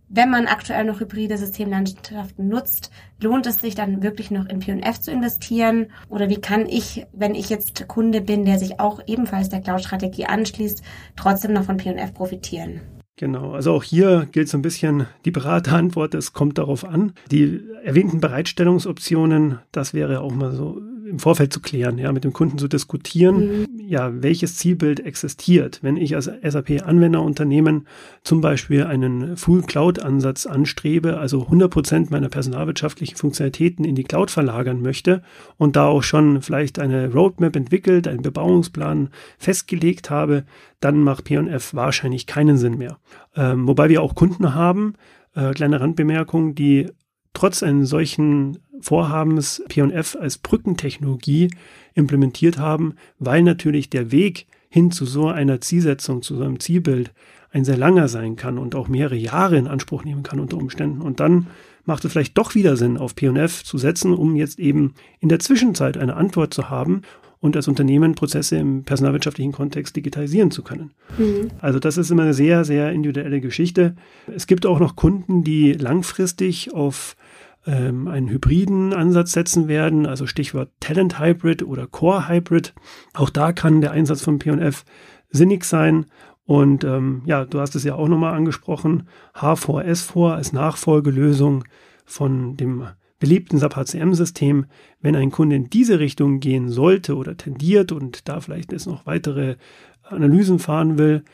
wenn 0.08 0.30
man 0.30 0.46
aktuell 0.46 0.84
noch 0.84 1.00
hybride 1.00 1.36
Systemlandschaften 1.38 2.48
nutzt, 2.48 2.90
lohnt 3.20 3.46
es 3.46 3.58
sich 3.58 3.74
dann 3.74 4.02
wirklich 4.02 4.30
noch 4.30 4.46
in 4.46 4.60
P&F 4.60 5.00
zu 5.00 5.10
investieren? 5.10 5.90
Oder 6.08 6.28
wie 6.28 6.40
kann 6.40 6.66
ich, 6.66 7.06
wenn 7.12 7.34
ich 7.34 7.48
jetzt 7.48 7.88
Kunde 7.88 8.20
bin, 8.20 8.44
der 8.44 8.58
sich 8.58 8.80
auch 8.80 9.00
ebenfalls 9.06 9.48
der 9.48 9.60
Cloud-Strategie 9.60 10.26
anschließt, 10.26 10.82
trotzdem 11.16 11.52
noch 11.52 11.64
von 11.64 11.78
P&F 11.78 12.12
profitieren? 12.12 12.80
Genau, 13.16 13.52
also 13.52 13.72
auch 13.72 13.84
hier 13.84 14.26
gilt 14.32 14.48
so 14.48 14.58
ein 14.58 14.62
bisschen 14.62 15.06
die 15.24 15.30
Beraterantwort, 15.30 16.14
es 16.14 16.32
kommt 16.32 16.58
darauf 16.58 16.84
an. 16.84 17.12
Die 17.30 17.62
erwähnten 17.84 18.20
Bereitstellungsoptionen, 18.20 19.60
das 19.70 19.94
wäre 19.94 20.20
auch 20.20 20.32
mal 20.32 20.52
so 20.52 20.80
im 21.08 21.18
Vorfeld 21.18 21.52
zu 21.52 21.60
klären, 21.60 21.98
ja, 21.98 22.12
mit 22.12 22.24
dem 22.24 22.32
Kunden 22.32 22.58
zu 22.58 22.68
diskutieren. 22.68 23.62
Mhm. 23.62 23.68
ja, 23.86 24.10
welches 24.22 24.56
Zielbild 24.56 25.00
existiert. 25.00 25.80
Wenn 25.82 25.96
ich 25.96 26.14
als 26.14 26.26
SAP-Anwenderunternehmen 26.26 27.86
zum 28.22 28.40
Beispiel 28.40 28.84
einen 28.84 29.36
Full-Cloud-Ansatz 29.36 30.46
anstrebe, 30.46 31.18
also 31.18 31.42
100 31.42 31.70
Prozent 31.70 32.10
meiner 32.10 32.28
personalwirtschaftlichen 32.28 33.16
Funktionalitäten 33.16 33.84
in 33.84 33.94
die 33.94 34.04
Cloud 34.04 34.30
verlagern 34.30 34.82
möchte 34.82 35.22
und 35.56 35.76
da 35.76 35.86
auch 35.86 36.02
schon 36.02 36.42
vielleicht 36.42 36.78
eine 36.78 37.12
Roadmap 37.12 37.56
entwickelt, 37.56 38.08
einen 38.08 38.22
Bebauungsplan 38.22 39.10
festgelegt 39.38 40.10
habe, 40.10 40.44
dann 40.80 41.00
macht 41.00 41.24
P&F 41.24 41.74
wahrscheinlich 41.74 42.26
keinen 42.26 42.56
Sinn 42.56 42.78
mehr. 42.78 42.98
Ähm, 43.36 43.66
wobei 43.66 43.88
wir 43.88 44.02
auch 44.02 44.14
Kunden 44.14 44.54
haben, 44.54 44.94
äh, 45.34 45.52
kleine 45.52 45.80
Randbemerkung, 45.80 46.54
die 46.54 46.88
trotz 47.34 47.62
eines 47.62 47.90
solchen 47.90 48.58
Vorhabens 48.80 49.62
P&F 49.68 50.16
als 50.18 50.38
Brückentechnologie 50.38 51.50
implementiert 51.94 52.58
haben, 52.58 52.94
weil 53.18 53.42
natürlich 53.42 53.90
der 53.90 54.10
Weg 54.10 54.46
hin 54.68 54.90
zu 54.90 55.04
so 55.04 55.28
einer 55.28 55.60
Zielsetzung, 55.60 56.22
zu 56.22 56.36
so 56.36 56.44
einem 56.44 56.58
Zielbild 56.58 57.12
ein 57.52 57.64
sehr 57.64 57.76
langer 57.76 58.08
sein 58.08 58.34
kann 58.34 58.58
und 58.58 58.74
auch 58.74 58.88
mehrere 58.88 59.16
Jahre 59.16 59.56
in 59.56 59.68
Anspruch 59.68 60.04
nehmen 60.04 60.24
kann 60.24 60.40
unter 60.40 60.56
Umständen. 60.56 61.00
Und 61.00 61.20
dann 61.20 61.46
macht 61.84 62.04
es 62.04 62.12
vielleicht 62.12 62.36
doch 62.36 62.54
wieder 62.54 62.76
Sinn, 62.76 62.96
auf 62.96 63.14
P&F 63.14 63.62
zu 63.62 63.78
setzen, 63.78 64.12
um 64.12 64.34
jetzt 64.34 64.58
eben 64.58 64.94
in 65.20 65.28
der 65.28 65.38
Zwischenzeit 65.38 65.96
eine 65.96 66.16
Antwort 66.16 66.52
zu 66.52 66.70
haben 66.70 67.02
und 67.40 67.56
als 67.56 67.68
Unternehmen 67.68 68.14
Prozesse 68.14 68.56
im 68.56 68.84
personalwirtschaftlichen 68.84 69.52
Kontext 69.52 69.94
digitalisieren 69.94 70.50
zu 70.50 70.62
können. 70.62 70.92
Mhm. 71.18 71.50
Also 71.60 71.78
das 71.78 71.98
ist 71.98 72.10
immer 72.10 72.22
eine 72.22 72.34
sehr, 72.34 72.64
sehr 72.64 72.90
individuelle 72.90 73.40
Geschichte. 73.40 73.94
Es 74.34 74.46
gibt 74.46 74.66
auch 74.66 74.80
noch 74.80 74.96
Kunden, 74.96 75.44
die 75.44 75.74
langfristig 75.74 76.72
auf 76.72 77.16
ähm, 77.66 78.08
einen 78.08 78.28
hybriden 78.28 78.92
Ansatz 78.92 79.32
setzen 79.32 79.68
werden, 79.68 80.06
also 80.06 80.26
Stichwort 80.26 80.70
Talent 80.80 81.18
Hybrid 81.18 81.62
oder 81.62 81.86
Core 81.86 82.28
Hybrid. 82.28 82.74
Auch 83.14 83.30
da 83.30 83.52
kann 83.52 83.80
der 83.80 83.92
Einsatz 83.92 84.22
von 84.22 84.38
P&F 84.38 84.84
sinnig 85.30 85.64
sein. 85.64 86.06
Und 86.46 86.84
ähm, 86.84 87.22
ja, 87.24 87.44
du 87.44 87.60
hast 87.60 87.74
es 87.74 87.84
ja 87.84 87.94
auch 87.94 88.08
nochmal 88.08 88.34
angesprochen, 88.34 89.08
H4S4 89.34 90.34
als 90.34 90.52
Nachfolgelösung 90.52 91.64
von 92.04 92.56
dem 92.56 92.86
beliebten 93.18 93.58
SAP 93.58 93.76
HCM-System. 93.76 94.66
Wenn 95.00 95.16
ein 95.16 95.30
Kunde 95.30 95.56
in 95.56 95.70
diese 95.70 95.98
Richtung 95.98 96.40
gehen 96.40 96.68
sollte 96.68 97.16
oder 97.16 97.36
tendiert 97.36 97.92
und 97.92 98.28
da 98.28 98.40
vielleicht 98.40 98.72
jetzt 98.72 98.86
noch 98.86 99.06
weitere 99.06 99.56
Analysen 100.02 100.58
fahren 100.58 100.98
will, 100.98 101.24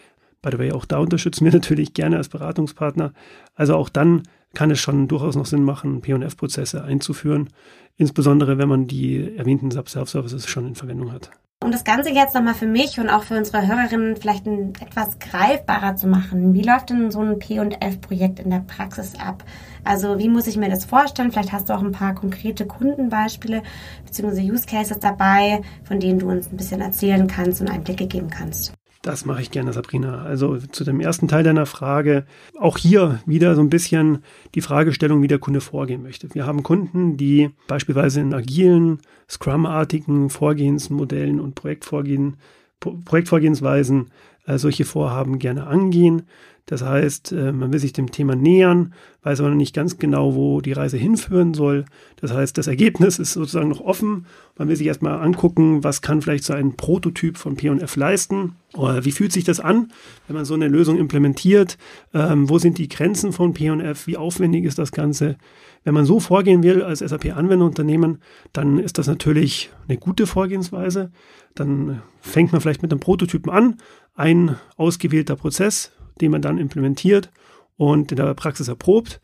by 0.43 0.51
the 0.53 0.59
way, 0.59 0.73
auch 0.73 0.85
da 0.85 0.99
unterstützen 0.99 1.45
wir 1.45 1.53
natürlich 1.53 1.93
gerne 1.93 2.17
als 2.17 2.29
Beratungspartner. 2.29 3.13
Also 3.55 3.75
auch 3.75 3.89
dann 3.89 4.23
kann 4.55 4.71
es 4.71 4.81
schon 4.81 5.09
durchaus 5.09 5.37
noch 5.37 5.47
Sinn 5.47 5.63
machen, 5.63 6.01
P&F-Prozesse 6.01 6.85
einzuführen, 6.85 7.51
insbesondere 7.97 8.59
wenn 8.59 8.69
man 8.69 8.87
die 8.87 9.37
erwähnten 9.37 9.71
Sub-Self-Services 9.71 10.49
schon 10.49 10.67
in 10.69 10.75
Verwendung 10.75 11.13
hat. 11.13 11.31
Um 11.63 11.71
das 11.71 11.85
Ganze 11.85 12.09
jetzt 12.11 12.35
nochmal 12.35 12.55
für 12.55 12.67
mich 12.67 12.99
und 12.99 13.11
auch 13.11 13.23
für 13.23 13.37
unsere 13.37 13.67
Hörerinnen 13.67 14.17
vielleicht 14.17 14.47
ein, 14.47 14.73
etwas 14.81 15.19
greifbarer 15.19 15.95
zu 15.95 16.07
machen, 16.07 16.55
wie 16.55 16.63
läuft 16.63 16.89
denn 16.89 17.11
so 17.11 17.21
ein 17.21 17.39
P&F-Projekt 17.39 18.41
in 18.41 18.49
der 18.49 18.61
Praxis 18.61 19.15
ab? 19.17 19.45
Also 19.85 20.19
wie 20.19 20.31
muss 20.31 20.47
ich 20.47 20.57
mir 20.57 20.71
das 20.71 20.87
vorstellen? 20.87 21.31
Vielleicht 21.31 21.53
hast 21.53 21.69
du 21.69 21.75
auch 21.75 21.83
ein 21.83 21.93
paar 21.93 22.15
konkrete 22.15 22.65
Kundenbeispiele 22.65 23.63
bzw. 24.07 24.51
Use 24.51 24.65
Cases 24.67 24.99
dabei, 24.99 25.61
von 25.85 26.01
denen 26.01 26.21
du 26.21 26.31
uns 26.31 26.51
ein 26.51 26.57
bisschen 26.57 26.81
erzählen 26.81 27.27
kannst 27.27 27.61
und 27.61 27.69
Einblicke 27.69 28.07
geben 28.07 28.31
kannst. 28.31 28.73
Das 29.03 29.25
mache 29.25 29.41
ich 29.41 29.51
gerne, 29.51 29.73
Sabrina. 29.73 30.23
Also 30.23 30.59
zu 30.59 30.85
dem 30.85 31.01
ersten 31.01 31.27
Teil 31.27 31.43
deiner 31.43 31.65
Frage, 31.65 32.27
auch 32.59 32.77
hier 32.77 33.21
wieder 33.25 33.55
so 33.55 33.63
ein 33.63 33.71
bisschen 33.71 34.23
die 34.55 34.61
Fragestellung, 34.61 35.23
wie 35.23 35.29
der 35.29 35.39
Kunde 35.39 35.63
vorgehen 35.63 36.03
möchte. 36.03 36.35
Wir 36.35 36.47
haben 36.47 36.63
Kunden, 36.63 37.17
die 37.17 37.51
beispielsweise 37.67 38.21
in 38.21 38.35
agilen, 38.35 38.99
Scrum-artigen 39.29 40.29
Vorgehensmodellen 40.29 41.41
und 41.41 41.55
Projektvorgehen, 41.55 42.37
Projektvorgehensweisen 42.81 44.11
äh, 44.47 44.59
solche 44.59 44.85
Vorhaben 44.85 45.39
gerne 45.39 45.67
angehen. 45.67 46.23
Das 46.67 46.83
heißt, 46.83 47.33
äh, 47.33 47.53
man 47.53 47.73
will 47.73 47.81
sich 47.81 47.93
dem 47.93 48.11
Thema 48.11 48.37
nähern, 48.37 48.95
weiß 49.23 49.41
aber 49.41 49.51
noch 49.51 49.57
nicht 49.57 49.75
ganz 49.75 49.99
genau, 49.99 50.35
wo 50.35 50.61
die 50.61 50.73
Reise 50.73 50.97
hinführen 50.97 51.53
soll. 51.53 51.85
Das 52.21 52.33
heißt, 52.33 52.57
das 52.57 52.69
Ergebnis 52.69 53.19
ist 53.19 53.33
sozusagen 53.33 53.69
noch 53.69 53.81
offen. 53.81 54.27
Man 54.57 54.69
will 54.69 54.77
sich 54.77 54.87
erstmal 54.87 55.21
angucken, 55.21 55.83
was 55.83 56.01
kann 56.01 56.23
vielleicht 56.23 56.45
so 56.45 56.53
ein 56.53 56.77
Prototyp 56.77 57.37
von 57.37 57.57
P&F 57.57 57.97
leisten. 57.97 58.57
Oder 58.75 59.05
wie 59.05 59.11
fühlt 59.11 59.33
sich 59.33 59.45
das 59.45 59.59
an, 59.59 59.93
wenn 60.27 60.37
man 60.37 60.45
so 60.45 60.55
eine 60.55 60.69
Lösung 60.69 60.97
implementiert? 60.97 61.77
Ähm, 62.15 62.49
wo 62.49 62.59
sind 62.59 62.79
die 62.79 62.89
Grenzen 62.89 63.33
von 63.33 63.53
P&F? 63.53 64.07
Wie 64.07 64.17
aufwendig 64.17 64.65
ist 64.65 64.79
das 64.79 64.93
Ganze? 64.93 65.37
Wenn 65.83 65.95
man 65.95 66.05
so 66.05 66.21
vorgehen 66.21 66.63
will 66.63 66.83
als 66.83 66.99
SAP-Anwenderunternehmen, 67.01 68.19
dann 68.53 68.79
ist 68.79 68.99
das 68.99 69.07
natürlich 69.07 69.71
eine 69.89 69.97
gute 69.99 70.27
Vorgehensweise. 70.27 71.11
Dann 71.55 72.03
fängt 72.21 72.53
man 72.53 72.61
vielleicht 72.61 72.83
mit 72.83 72.93
einem 72.93 73.01
Prototypen 73.01 73.51
an, 73.51 73.77
ein 74.15 74.57
ausgewählter 74.77 75.37
Prozess, 75.37 75.93
den 76.21 76.31
man 76.31 76.43
dann 76.43 76.59
implementiert 76.59 77.31
und 77.77 78.13
in 78.13 78.17
der 78.17 78.35
Praxis 78.35 78.69
erprobt. 78.69 79.21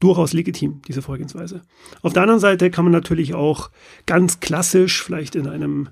Durchaus 0.00 0.32
legitim, 0.32 0.80
diese 0.86 1.02
Vorgehensweise. 1.02 1.62
Auf 2.02 2.12
der 2.12 2.22
anderen 2.22 2.40
Seite 2.40 2.70
kann 2.70 2.84
man 2.84 2.92
natürlich 2.92 3.34
auch 3.34 3.70
ganz 4.06 4.38
klassisch, 4.38 5.02
vielleicht 5.02 5.34
in 5.34 5.48
einem 5.48 5.88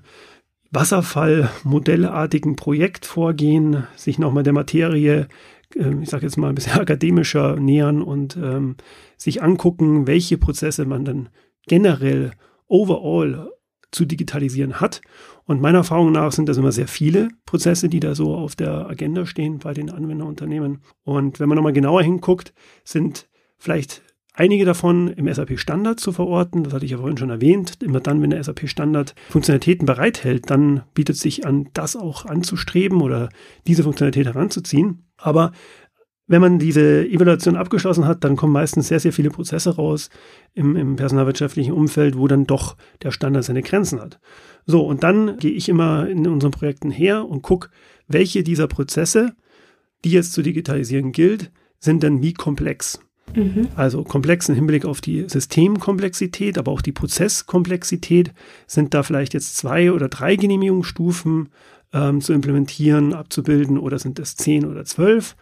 Wasserfall-modellartigen 0.71 2.55
Projekt 2.55 3.05
vorgehen, 3.05 3.85
sich 3.95 4.19
nochmal 4.19 4.43
der 4.43 4.53
Materie, 4.53 5.27
äh, 5.75 6.01
ich 6.01 6.09
sage 6.09 6.25
jetzt 6.25 6.37
mal 6.37 6.49
ein 6.49 6.55
bisschen 6.55 6.73
akademischer 6.79 7.57
nähern 7.57 8.01
und 8.01 8.37
ähm, 8.37 8.75
sich 9.17 9.43
angucken, 9.43 10.07
welche 10.07 10.37
Prozesse 10.37 10.85
man 10.85 11.03
dann 11.03 11.29
generell 11.67 12.31
overall 12.67 13.49
zu 13.91 14.05
digitalisieren 14.05 14.79
hat. 14.79 15.01
Und 15.45 15.61
meiner 15.61 15.79
Erfahrung 15.79 16.11
nach 16.11 16.31
sind 16.31 16.49
das 16.49 16.57
immer 16.57 16.71
sehr 16.71 16.87
viele 16.87 17.29
Prozesse, 17.45 17.89
die 17.89 17.99
da 17.99 18.15
so 18.15 18.35
auf 18.35 18.55
der 18.55 18.89
Agenda 18.89 19.25
stehen 19.25 19.59
bei 19.59 19.73
den 19.73 19.89
Anwenderunternehmen. 19.89 20.81
Und 21.03 21.39
wenn 21.39 21.49
man 21.49 21.55
nochmal 21.55 21.73
genauer 21.73 22.03
hinguckt, 22.03 22.53
sind 22.83 23.27
vielleicht 23.57 24.01
einige 24.33 24.65
davon 24.65 25.07
im 25.09 25.33
SAP 25.33 25.59
Standard 25.59 25.99
zu 25.99 26.11
verorten. 26.11 26.63
Das 26.63 26.73
hatte 26.73 26.85
ich 26.85 26.91
ja 26.91 26.97
vorhin 26.97 27.17
schon 27.17 27.29
erwähnt. 27.29 27.81
Immer 27.81 27.99
dann, 27.99 28.21
wenn 28.21 28.29
der 28.29 28.43
SAP 28.43 28.69
Standard 28.69 29.15
Funktionalitäten 29.29 29.85
bereithält, 29.85 30.49
dann 30.49 30.83
bietet 30.93 31.15
es 31.15 31.21
sich 31.21 31.45
an, 31.45 31.69
das 31.73 31.95
auch 31.95 32.25
anzustreben 32.25 33.01
oder 33.01 33.29
diese 33.65 33.83
Funktionalität 33.83 34.27
heranzuziehen. 34.27 35.05
Aber 35.17 35.51
wenn 36.27 36.41
man 36.41 36.59
diese 36.59 37.07
Evaluation 37.07 37.55
abgeschlossen 37.55 38.05
hat, 38.05 38.23
dann 38.23 38.35
kommen 38.35 38.53
meistens 38.53 38.89
sehr, 38.89 38.99
sehr 38.99 39.13
viele 39.13 39.29
Prozesse 39.29 39.75
raus 39.75 40.09
im, 40.53 40.75
im 40.75 40.97
personalwirtschaftlichen 40.97 41.73
Umfeld, 41.73 42.17
wo 42.17 42.27
dann 42.27 42.45
doch 42.45 42.75
der 43.01 43.11
Standard 43.11 43.45
seine 43.45 43.63
Grenzen 43.63 44.01
hat. 44.01 44.19
So, 44.65 44.85
und 44.85 45.03
dann 45.03 45.37
gehe 45.37 45.51
ich 45.51 45.69
immer 45.69 46.07
in 46.07 46.27
unseren 46.27 46.51
Projekten 46.51 46.91
her 46.91 47.27
und 47.27 47.41
gucke, 47.41 47.69
welche 48.07 48.43
dieser 48.43 48.67
Prozesse, 48.67 49.35
die 50.03 50.11
jetzt 50.11 50.33
zu 50.33 50.41
digitalisieren 50.41 51.13
gilt, 51.13 51.51
sind 51.79 52.03
denn 52.03 52.21
wie 52.21 52.33
komplex. 52.33 52.99
Mhm. 53.35 53.69
Also 53.75 54.03
komplex 54.03 54.49
im 54.49 54.55
Hinblick 54.55 54.85
auf 54.85 54.99
die 54.99 55.25
Systemkomplexität, 55.27 56.57
aber 56.57 56.71
auch 56.71 56.81
die 56.81 56.91
Prozesskomplexität. 56.91 58.33
Sind 58.67 58.93
da 58.93 59.03
vielleicht 59.03 59.33
jetzt 59.33 59.57
zwei 59.57 59.91
oder 59.91 60.09
drei 60.09 60.35
Genehmigungsstufen 60.35 61.49
ähm, 61.93 62.21
zu 62.21 62.33
implementieren, 62.33 63.13
abzubilden 63.13 63.77
oder 63.77 63.99
sind 63.99 64.19
es 64.19 64.35
zehn 64.35 64.65
oder 64.65 64.85
zwölf? 64.85 65.35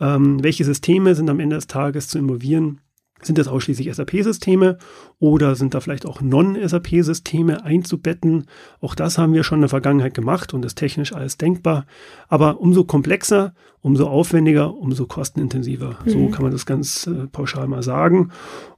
Ähm, 0.00 0.42
welche 0.42 0.64
Systeme 0.64 1.14
sind 1.14 1.28
am 1.30 1.40
Ende 1.40 1.56
des 1.56 1.66
Tages 1.66 2.08
zu 2.08 2.18
involvieren? 2.18 2.80
Sind 3.22 3.36
das 3.36 3.48
ausschließlich 3.48 3.94
SAP-Systeme 3.94 4.78
oder 5.18 5.54
sind 5.54 5.74
da 5.74 5.80
vielleicht 5.80 6.06
auch 6.06 6.22
Non-SAP-Systeme 6.22 7.64
einzubetten? 7.64 8.46
Auch 8.80 8.94
das 8.94 9.18
haben 9.18 9.34
wir 9.34 9.44
schon 9.44 9.58
in 9.58 9.62
der 9.62 9.68
Vergangenheit 9.68 10.14
gemacht 10.14 10.54
und 10.54 10.64
ist 10.64 10.76
technisch 10.76 11.12
alles 11.12 11.36
denkbar. 11.36 11.84
Aber 12.28 12.60
umso 12.60 12.84
komplexer, 12.84 13.52
umso 13.82 14.06
aufwendiger, 14.06 14.74
umso 14.74 15.06
kostenintensiver. 15.06 15.98
Mhm. 16.04 16.10
So 16.10 16.28
kann 16.28 16.42
man 16.42 16.52
das 16.52 16.64
ganz 16.64 17.06
äh, 17.06 17.26
pauschal 17.26 17.68
mal 17.68 17.82
sagen. 17.82 18.30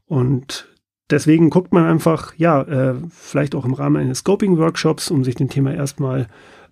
Und 0.06 0.68
deswegen 1.08 1.48
guckt 1.48 1.72
man 1.72 1.84
einfach, 1.84 2.34
ja, 2.36 2.62
äh, 2.62 2.94
vielleicht 3.10 3.54
auch 3.54 3.64
im 3.64 3.74
Rahmen 3.74 3.96
eines 3.96 4.18
Scoping-Workshops, 4.18 5.12
um 5.12 5.22
sich 5.22 5.36
dem 5.36 5.50
Thema 5.50 5.72
erstmal 5.72 6.26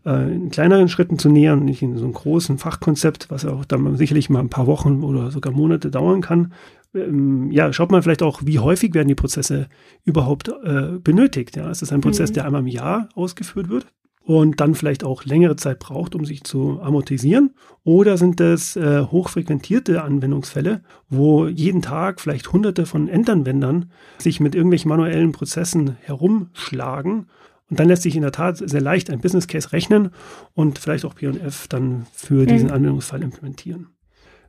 äh, 0.04 0.32
in 0.32 0.50
kleineren 0.50 0.88
Schritten 0.88 1.18
zu 1.18 1.28
nähern 1.28 1.60
und 1.60 1.64
nicht 1.66 1.82
in 1.82 1.96
so 1.96 2.04
einem 2.04 2.14
großen 2.14 2.58
Fachkonzept, 2.58 3.30
was 3.30 3.44
auch 3.44 3.64
dann 3.64 3.96
sicherlich 3.96 4.30
mal 4.30 4.40
ein 4.40 4.50
paar 4.50 4.66
Wochen 4.66 5.02
oder 5.02 5.30
sogar 5.30 5.52
Monate 5.52 5.90
dauern 5.90 6.20
kann. 6.20 6.52
Ähm, 6.94 7.50
ja, 7.50 7.72
schaut 7.72 7.90
man 7.90 8.02
vielleicht 8.02 8.22
auch, 8.22 8.40
wie 8.44 8.58
häufig 8.58 8.94
werden 8.94 9.08
die 9.08 9.14
Prozesse 9.14 9.68
überhaupt 10.04 10.48
äh, 10.48 10.98
benötigt. 10.98 11.56
Ja, 11.56 11.70
ist 11.70 11.82
das 11.82 11.92
ein 11.92 12.00
Prozess, 12.00 12.30
mhm. 12.30 12.34
der 12.34 12.46
einmal 12.46 12.62
im 12.62 12.66
Jahr 12.66 13.08
ausgeführt 13.14 13.68
wird? 13.68 13.86
und 14.22 14.60
dann 14.60 14.76
vielleicht 14.76 15.02
auch 15.02 15.24
längere 15.24 15.56
Zeit 15.56 15.80
braucht, 15.80 16.14
um 16.14 16.24
sich 16.24 16.44
zu 16.44 16.80
amortisieren? 16.80 17.54
Oder 17.82 18.16
sind 18.16 18.38
das 18.38 18.76
äh, 18.76 19.02
hochfrequentierte 19.02 20.02
Anwendungsfälle, 20.02 20.82
wo 21.08 21.46
jeden 21.48 21.82
Tag 21.82 22.20
vielleicht 22.20 22.52
hunderte 22.52 22.86
von 22.86 23.08
Endanwendern 23.08 23.90
sich 24.18 24.38
mit 24.38 24.54
irgendwelchen 24.54 24.88
manuellen 24.88 25.32
Prozessen 25.32 25.96
herumschlagen 26.02 27.26
und 27.70 27.78
dann 27.78 27.88
lässt 27.88 28.02
sich 28.02 28.16
in 28.16 28.22
der 28.22 28.32
Tat 28.32 28.58
sehr 28.58 28.80
leicht 28.80 29.10
ein 29.10 29.20
Business 29.20 29.46
Case 29.46 29.72
rechnen 29.72 30.10
und 30.54 30.78
vielleicht 30.78 31.04
auch 31.04 31.14
P&F 31.14 31.68
dann 31.68 32.06
für 32.12 32.44
diesen 32.44 32.68
mhm. 32.68 32.74
Anwendungsfall 32.74 33.22
implementieren. 33.22 33.88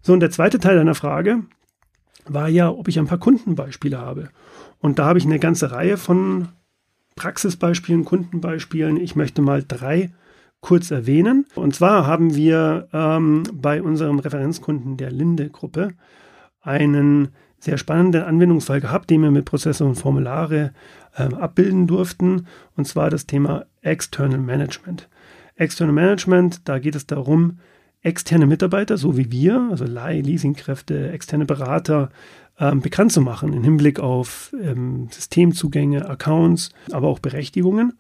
So, 0.02 0.14
und 0.14 0.20
der 0.20 0.32
zweite 0.32 0.60
Teil 0.60 0.76
deiner 0.76 0.96
Frage 0.96 1.44
war 2.26 2.50
ja, 2.50 2.70
ob 2.70 2.88
ich 2.88 2.98
ein 2.98 3.08
paar 3.08 3.20
Kundenbeispiele 3.20 4.00
habe. 4.00 4.30
Und 4.80 4.98
da 4.98 5.06
habe 5.06 5.20
ich 5.20 5.26
eine 5.26 5.40
ganze 5.40 5.72
Reihe 5.72 5.98
von 5.98 6.48
Praxisbeispielen, 7.16 8.06
Kundenbeispielen. 8.06 8.98
Ich 8.98 9.16
möchte 9.16 9.42
mal 9.44 9.64
drei 9.68 10.12
kurz 10.60 10.90
erwähnen. 10.90 11.46
Und 11.56 11.76
zwar 11.76 12.08
haben 12.08 12.36
wir 12.36 12.88
ähm, 12.94 13.44
bei 13.54 13.82
unserem 13.82 14.20
Referenzkunden 14.20 14.98
der 14.98 15.12
Linde-Gruppe 15.12 15.90
einen 16.62 17.30
sehr 17.62 17.78
spannenden 17.78 18.24
Anwendungsfall 18.24 18.82
gehabt, 18.82 19.10
den 19.10 19.22
wir 19.22 19.32
mit 19.32 19.46
Prozesse 19.46 19.86
und 19.86 19.96
Formulare 19.96 20.74
äh, 21.16 21.24
abbilden 21.24 21.88
durften. 21.88 22.48
Und 22.76 22.88
zwar 22.88 23.10
das 23.10 23.28
Thema 23.28 23.66
External 23.82 24.40
Management. 24.40 25.08
External 25.56 25.94
Management, 25.94 26.68
da 26.68 26.80
geht 26.80 26.96
es 26.96 27.06
darum, 27.06 27.60
externe 28.02 28.48
Mitarbeiter, 28.48 28.98
so 28.98 29.16
wie 29.16 29.32
wir, 29.32 29.68
also 29.70 29.86
Leih, 29.86 30.22
Leasingkräfte, 30.22 31.12
externe 31.12 31.46
Berater, 31.46 32.10
ähm, 32.60 32.82
bekannt 32.82 33.12
zu 33.12 33.22
machen 33.22 33.54
im 33.54 33.64
Hinblick 33.64 34.00
auf 34.00 34.56
ähm, 34.60 35.10
Systemzugänge, 35.12 36.10
Accounts, 36.10 36.72
aber 36.92 37.10
auch 37.10 37.20
Berechtigungen. 37.20 37.94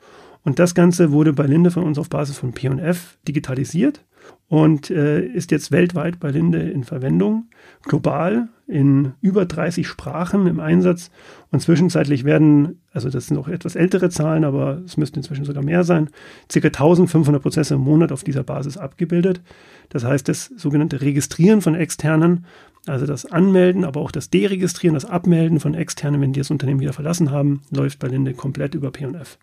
Und 0.43 0.57
das 0.57 0.73
Ganze 0.73 1.11
wurde 1.11 1.33
bei 1.33 1.45
Linde 1.45 1.69
von 1.69 1.83
uns 1.83 1.99
auf 1.99 2.09
Basis 2.09 2.39
von 2.39 2.51
P&F 2.51 3.17
digitalisiert 3.27 4.03
und 4.51 4.89
äh, 4.89 5.21
ist 5.25 5.51
jetzt 5.51 5.71
weltweit 5.71 6.19
bei 6.19 6.29
Linde 6.29 6.59
in 6.59 6.83
Verwendung, 6.83 7.45
global 7.83 8.49
in 8.67 9.13
über 9.21 9.45
30 9.45 9.87
Sprachen 9.87 10.45
im 10.45 10.59
Einsatz 10.59 11.09
und 11.51 11.61
zwischenzeitlich 11.61 12.25
werden, 12.25 12.81
also 12.91 13.09
das 13.09 13.27
sind 13.27 13.37
auch 13.37 13.47
etwas 13.47 13.75
ältere 13.75 14.09
Zahlen, 14.09 14.43
aber 14.43 14.81
es 14.85 14.97
müssten 14.97 15.19
inzwischen 15.19 15.45
sogar 15.45 15.63
mehr 15.63 15.85
sein, 15.85 16.09
ca. 16.51 16.59
1500 16.59 17.41
Prozesse 17.41 17.75
im 17.75 17.81
Monat 17.81 18.11
auf 18.11 18.25
dieser 18.25 18.43
Basis 18.43 18.77
abgebildet. 18.77 19.41
Das 19.87 20.03
heißt, 20.03 20.27
das 20.27 20.45
sogenannte 20.57 21.01
Registrieren 21.01 21.61
von 21.61 21.75
Externen, 21.75 22.45
also 22.87 23.05
das 23.05 23.25
Anmelden, 23.25 23.85
aber 23.85 24.01
auch 24.01 24.11
das 24.11 24.29
Deregistrieren, 24.29 24.95
das 24.95 25.05
Abmelden 25.05 25.61
von 25.61 25.75
Externen, 25.75 26.19
wenn 26.19 26.33
die 26.33 26.41
das 26.41 26.51
Unternehmen 26.51 26.81
wieder 26.81 26.93
verlassen 26.93 27.31
haben, 27.31 27.61
läuft 27.71 27.99
bei 27.99 28.09
Linde 28.09 28.33
komplett 28.33 28.75
über 28.75 28.91
P&F. 28.91 29.37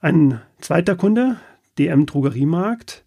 Ein 0.00 0.40
zweiter 0.60 0.96
Kunde, 0.96 1.36
DM 1.78 2.06
Drogeriemarkt, 2.06 3.04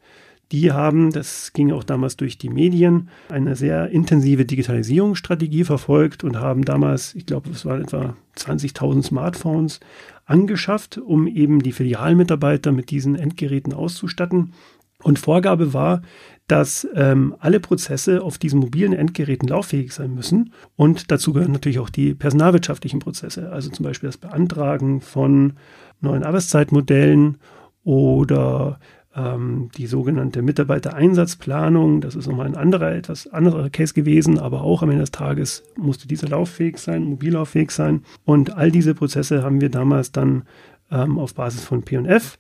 die 0.54 0.72
haben, 0.72 1.12
das 1.12 1.52
ging 1.52 1.72
auch 1.72 1.84
damals 1.84 2.16
durch 2.16 2.38
die 2.38 2.50
Medien, 2.50 3.10
eine 3.28 3.56
sehr 3.56 3.90
intensive 3.90 4.46
Digitalisierungsstrategie 4.46 5.64
verfolgt 5.64 6.24
und 6.24 6.40
haben 6.40 6.64
damals, 6.64 7.16
ich 7.16 7.26
glaube, 7.26 7.50
es 7.50 7.66
waren 7.66 7.82
etwa 7.82 8.16
20.000 8.38 9.04
Smartphones 9.04 9.80
angeschafft, 10.26 11.00
um 11.00 11.28
eben 11.28 11.64
die 11.64 11.72
Filialmitarbeiter 11.72 12.72
mit 12.72 12.92
diesen 12.92 13.16
Endgeräten 13.16 13.74
auszustatten. 13.74 14.54
Und 15.02 15.18
Vorgabe 15.18 15.74
war, 15.74 16.04
dass 16.48 16.88
ähm, 16.94 17.36
alle 17.40 17.60
Prozesse 17.60 18.22
auf 18.22 18.38
diesen 18.38 18.60
mobilen 18.60 18.94
Endgeräten 18.94 19.50
lauffähig 19.50 19.92
sein 19.92 20.14
müssen. 20.14 20.54
Und 20.76 21.10
dazu 21.10 21.34
gehören 21.34 21.52
natürlich 21.52 21.80
auch 21.80 21.90
die 21.90 22.14
personalwirtschaftlichen 22.14 23.00
Prozesse, 23.00 23.52
also 23.52 23.72
zum 23.72 23.86
Beispiel 23.86 24.08
das 24.08 24.18
Beantragen 24.18 25.02
von 25.02 25.54
neuen 26.00 26.24
Arbeitszeitmodellen 26.24 27.40
oder 27.84 28.80
ähm, 29.16 29.70
die 29.78 29.88
sogenannte 29.88 30.42
Mitarbeitereinsatzplanung. 30.42 32.02
Das 32.02 32.16
ist 32.16 32.28
nochmal 32.28 32.48
ein 32.48 32.56
anderer, 32.56 32.94
etwas 32.94 33.28
anderer 33.28 33.70
Case 33.70 33.94
gewesen, 33.94 34.40
aber 34.40 34.64
auch 34.64 34.82
am 34.82 34.90
Ende 34.90 35.04
des 35.04 35.12
Tages 35.12 35.64
musste 35.78 36.08
dieser 36.08 36.30
lauffähig 36.30 36.78
sein, 36.78 37.04
mobil 37.04 37.34
lauffähig 37.34 37.72
sein. 37.72 38.04
Und 38.26 38.56
all 38.56 38.72
diese 38.72 38.96
Prozesse 38.96 39.44
haben 39.44 39.62
wir 39.62 39.70
damals 39.70 40.12
dann 40.12 40.44
ähm, 40.92 41.20
auf 41.20 41.36
Basis 41.36 41.64
von 41.64 41.84
P&F 41.84 42.40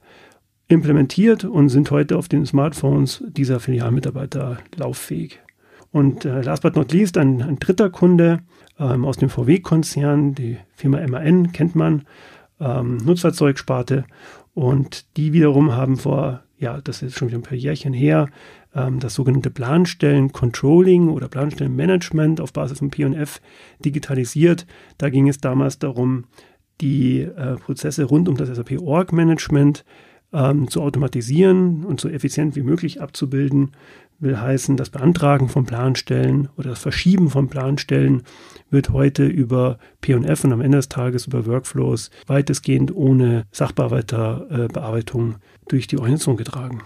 implementiert 0.67 1.43
und 1.43 1.69
sind 1.69 1.91
heute 1.91 2.17
auf 2.17 2.27
den 2.27 2.45
Smartphones 2.45 3.23
dieser 3.27 3.59
Filialmitarbeiter 3.59 4.57
lauffähig. 4.75 5.39
Und 5.91 6.25
äh, 6.25 6.41
last 6.41 6.63
but 6.63 6.75
not 6.75 6.91
least, 6.91 7.17
ein, 7.17 7.41
ein 7.41 7.59
dritter 7.59 7.89
Kunde 7.89 8.39
ähm, 8.79 9.05
aus 9.05 9.17
dem 9.17 9.29
VW-Konzern, 9.29 10.33
die 10.33 10.57
Firma 10.75 11.05
MAN 11.05 11.51
kennt 11.51 11.75
man, 11.75 12.03
ähm, 12.59 12.97
Nutzfahrzeugsparte. 12.97 14.05
Und 14.55 15.05
die 15.17 15.33
wiederum 15.33 15.73
haben 15.73 15.97
vor, 15.97 16.42
ja, 16.57 16.79
das 16.81 17.01
ist 17.01 17.17
schon 17.17 17.27
wieder 17.27 17.39
ein 17.39 17.43
paar 17.43 17.57
Jährchen 17.57 17.93
her, 17.93 18.29
ähm, 18.75 18.99
das 18.99 19.15
sogenannte 19.15 19.49
Planstellen-Controlling 19.49 21.09
oder 21.09 21.27
Planstellenmanagement 21.27 22.39
auf 22.41 22.53
Basis 22.53 22.79
von 22.79 22.89
P&F 22.89 23.41
digitalisiert. 23.83 24.65
Da 24.97 25.09
ging 25.09 25.27
es 25.27 25.39
damals 25.39 25.79
darum, 25.79 26.25
die 26.81 27.21
äh, 27.21 27.55
Prozesse 27.55 28.05
rund 28.05 28.29
um 28.29 28.35
das 28.35 28.49
SAP 28.49 28.79
Org 28.79 29.13
Management 29.13 29.85
ähm, 30.33 30.67
zu 30.67 30.81
automatisieren 30.81 31.85
und 31.85 31.99
so 31.99 32.09
effizient 32.09 32.55
wie 32.55 32.63
möglich 32.63 33.01
abzubilden, 33.01 33.71
will 34.19 34.39
heißen, 34.39 34.77
das 34.77 34.89
Beantragen 34.89 35.49
von 35.49 35.65
Planstellen 35.65 36.49
oder 36.57 36.71
das 36.71 36.79
Verschieben 36.79 37.29
von 37.29 37.49
Planstellen 37.49 38.23
wird 38.69 38.89
heute 38.89 39.25
über 39.25 39.77
P&F 40.01 40.43
und 40.43 40.53
am 40.53 40.61
Ende 40.61 40.77
des 40.77 40.89
Tages 40.89 41.27
über 41.27 41.45
Workflows 41.45 42.09
weitestgehend 42.27 42.95
ohne 42.95 43.43
Sachbearbeiterbearbeitung 43.51 45.35
durch 45.67 45.87
die 45.87 45.97
Organisation 45.97 46.37
getragen. 46.37 46.81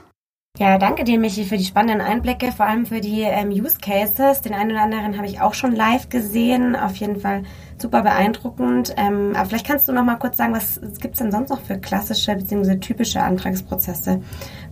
Ja, 0.59 0.79
danke 0.79 1.03
dir, 1.03 1.19
Michi, 1.19 1.43
für 1.43 1.57
die 1.57 1.65
spannenden 1.65 2.01
Einblicke, 2.01 2.51
vor 2.51 2.65
allem 2.65 2.87
für 2.87 2.99
die 2.99 3.21
ähm, 3.21 3.49
Use 3.49 3.77
Cases. 3.79 4.41
Den 4.41 4.55
einen 4.55 4.71
oder 4.71 4.81
anderen 4.81 5.15
habe 5.15 5.27
ich 5.27 5.39
auch 5.39 5.53
schon 5.53 5.75
live 5.75 6.09
gesehen. 6.09 6.75
Auf 6.75 6.95
jeden 6.95 7.19
Fall 7.19 7.43
super 7.77 8.01
beeindruckend. 8.01 8.95
Ähm, 8.97 9.33
aber 9.35 9.45
vielleicht 9.45 9.67
kannst 9.67 9.87
du 9.87 9.93
noch 9.93 10.03
mal 10.03 10.15
kurz 10.15 10.35
sagen, 10.37 10.55
was 10.55 10.81
gibt 10.99 11.13
es 11.13 11.19
denn 11.19 11.31
sonst 11.31 11.51
noch 11.51 11.61
für 11.61 11.77
klassische 11.77 12.35
bzw. 12.35 12.77
typische 12.77 13.21
Antragsprozesse 13.21 14.21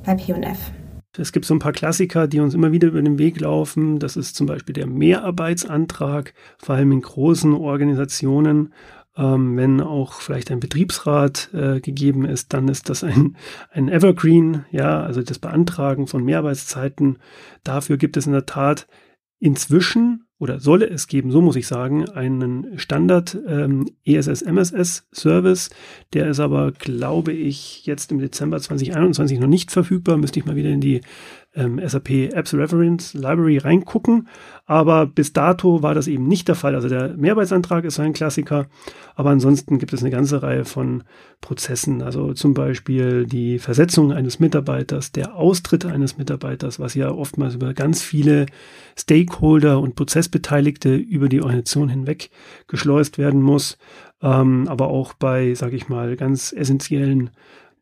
bei 0.03 0.15
P&F? 0.15 0.71
Es 1.17 1.31
gibt 1.31 1.45
so 1.45 1.53
ein 1.53 1.59
paar 1.59 1.71
Klassiker, 1.71 2.27
die 2.27 2.39
uns 2.39 2.53
immer 2.53 2.71
wieder 2.71 2.89
über 2.89 3.01
den 3.01 3.17
Weg 3.17 3.39
laufen. 3.39 3.99
Das 3.99 4.15
ist 4.17 4.35
zum 4.35 4.47
Beispiel 4.47 4.73
der 4.73 4.87
Mehrarbeitsantrag, 4.87 6.33
vor 6.57 6.75
allem 6.75 6.91
in 6.91 7.01
großen 7.01 7.53
Organisationen. 7.53 8.73
Ähm, 9.17 9.55
wenn 9.55 9.79
auch 9.79 10.13
vielleicht 10.13 10.51
ein 10.51 10.59
Betriebsrat 10.59 11.49
äh, 11.53 11.79
gegeben 11.79 12.25
ist, 12.25 12.53
dann 12.53 12.67
ist 12.67 12.89
das 12.89 13.03
ein, 13.03 13.37
ein 13.71 13.87
Evergreen, 13.87 14.65
ja, 14.71 15.01
also 15.01 15.21
das 15.21 15.39
Beantragen 15.39 16.07
von 16.07 16.23
Mehrarbeitszeiten. 16.23 17.19
Dafür 17.63 17.97
gibt 17.97 18.17
es 18.17 18.25
in 18.25 18.33
der 18.33 18.45
Tat 18.45 18.87
inzwischen 19.39 20.24
oder 20.37 20.59
solle 20.59 20.89
es 20.89 21.07
geben, 21.07 21.31
so 21.31 21.41
muss 21.41 21.55
ich 21.55 21.65
sagen, 21.65 22.09
einen 22.09 22.77
Standard 22.77 23.37
ähm, 23.47 23.85
ESS-MSS-Service. 24.03 25.69
Der 26.13 26.27
ist 26.27 26.39
aber, 26.39 26.73
glaube 26.73 27.31
ich, 27.31 27.85
jetzt 27.85 28.11
im 28.11 28.19
Dezember 28.19 28.59
2021 28.59 29.39
noch 29.39 29.47
nicht 29.47 29.71
verfügbar. 29.71 30.17
Müsste 30.17 30.39
ich 30.39 30.45
mal 30.45 30.57
wieder 30.57 30.69
in 30.69 30.81
die 30.81 31.01
ähm, 31.55 31.79
SAP 31.85 32.33
Apps 32.33 32.53
Reference 32.53 33.13
Library 33.13 33.57
reingucken. 33.57 34.27
Aber 34.65 35.05
bis 35.05 35.33
dato 35.33 35.81
war 35.83 35.93
das 35.93 36.07
eben 36.07 36.27
nicht 36.27 36.47
der 36.47 36.55
Fall. 36.55 36.75
Also 36.75 36.89
der 36.89 37.15
Mehrarbeitsantrag 37.17 37.85
ist 37.85 37.99
ein 37.99 38.13
Klassiker. 38.13 38.67
Aber 39.15 39.29
ansonsten 39.29 39.79
gibt 39.79 39.93
es 39.93 40.01
eine 40.01 40.11
ganze 40.11 40.43
Reihe 40.43 40.65
von 40.65 41.03
Prozessen. 41.41 42.01
Also 42.01 42.33
zum 42.33 42.53
Beispiel 42.53 43.25
die 43.25 43.59
Versetzung 43.59 44.11
eines 44.11 44.39
Mitarbeiters, 44.39 45.11
der 45.11 45.35
Austritt 45.35 45.85
eines 45.85 46.17
Mitarbeiters, 46.17 46.79
was 46.79 46.95
ja 46.95 47.11
oftmals 47.11 47.55
über 47.55 47.73
ganz 47.73 48.01
viele 48.01 48.47
Stakeholder 48.97 49.79
und 49.79 49.95
Prozessbeteiligte 49.95 50.95
über 50.95 51.29
die 51.29 51.41
Organisation 51.41 51.89
hinweg 51.89 52.29
geschleust 52.67 53.17
werden 53.17 53.41
muss. 53.41 53.77
Ähm, 54.21 54.67
aber 54.67 54.87
auch 54.87 55.13
bei, 55.13 55.53
sage 55.53 55.75
ich 55.75 55.89
mal, 55.89 56.15
ganz 56.15 56.51
essentiellen 56.51 57.29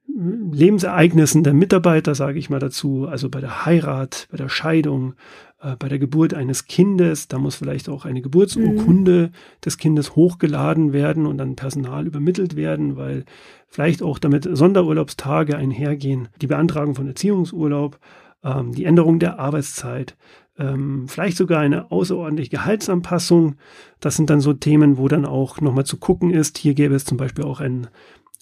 Lebensereignissen 0.07 1.43
der 1.43 1.53
Mitarbeiter, 1.53 2.13
sage 2.13 2.37
ich 2.37 2.49
mal 2.49 2.59
dazu, 2.59 3.07
also 3.07 3.29
bei 3.29 3.41
der 3.41 3.65
Heirat, 3.65 4.27
bei 4.29 4.37
der 4.37 4.49
Scheidung, 4.49 5.13
äh, 5.61 5.75
bei 5.77 5.87
der 5.87 5.97
Geburt 5.97 6.33
eines 6.33 6.65
Kindes, 6.65 7.27
da 7.29 7.39
muss 7.39 7.55
vielleicht 7.55 7.89
auch 7.89 8.05
eine 8.05 8.21
Geburtsurkunde 8.21 9.31
mhm. 9.31 9.61
des 9.63 9.77
Kindes 9.77 10.15
hochgeladen 10.15 10.93
werden 10.93 11.25
und 11.25 11.37
dann 11.37 11.55
Personal 11.55 12.05
übermittelt 12.05 12.55
werden, 12.55 12.97
weil 12.97 13.25
vielleicht 13.67 14.03
auch 14.03 14.19
damit 14.19 14.47
Sonderurlaubstage 14.51 15.57
einhergehen, 15.57 16.27
die 16.41 16.47
Beantragung 16.47 16.95
von 16.95 17.07
Erziehungsurlaub, 17.07 17.97
ähm, 18.43 18.73
die 18.73 18.85
Änderung 18.85 19.19
der 19.19 19.39
Arbeitszeit, 19.39 20.15
ähm, 20.59 21.07
vielleicht 21.07 21.37
sogar 21.37 21.61
eine 21.61 21.91
außerordentliche 21.91 22.51
Gehaltsanpassung. 22.51 23.55
Das 23.99 24.15
sind 24.15 24.29
dann 24.29 24.41
so 24.41 24.53
Themen, 24.53 24.97
wo 24.97 25.07
dann 25.07 25.25
auch 25.25 25.61
nochmal 25.61 25.85
zu 25.85 25.97
gucken 25.97 26.29
ist. 26.29 26.59
Hier 26.59 26.75
gäbe 26.75 26.93
es 26.93 27.05
zum 27.05 27.17
Beispiel 27.17 27.45
auch 27.45 27.59
ein 27.59 27.87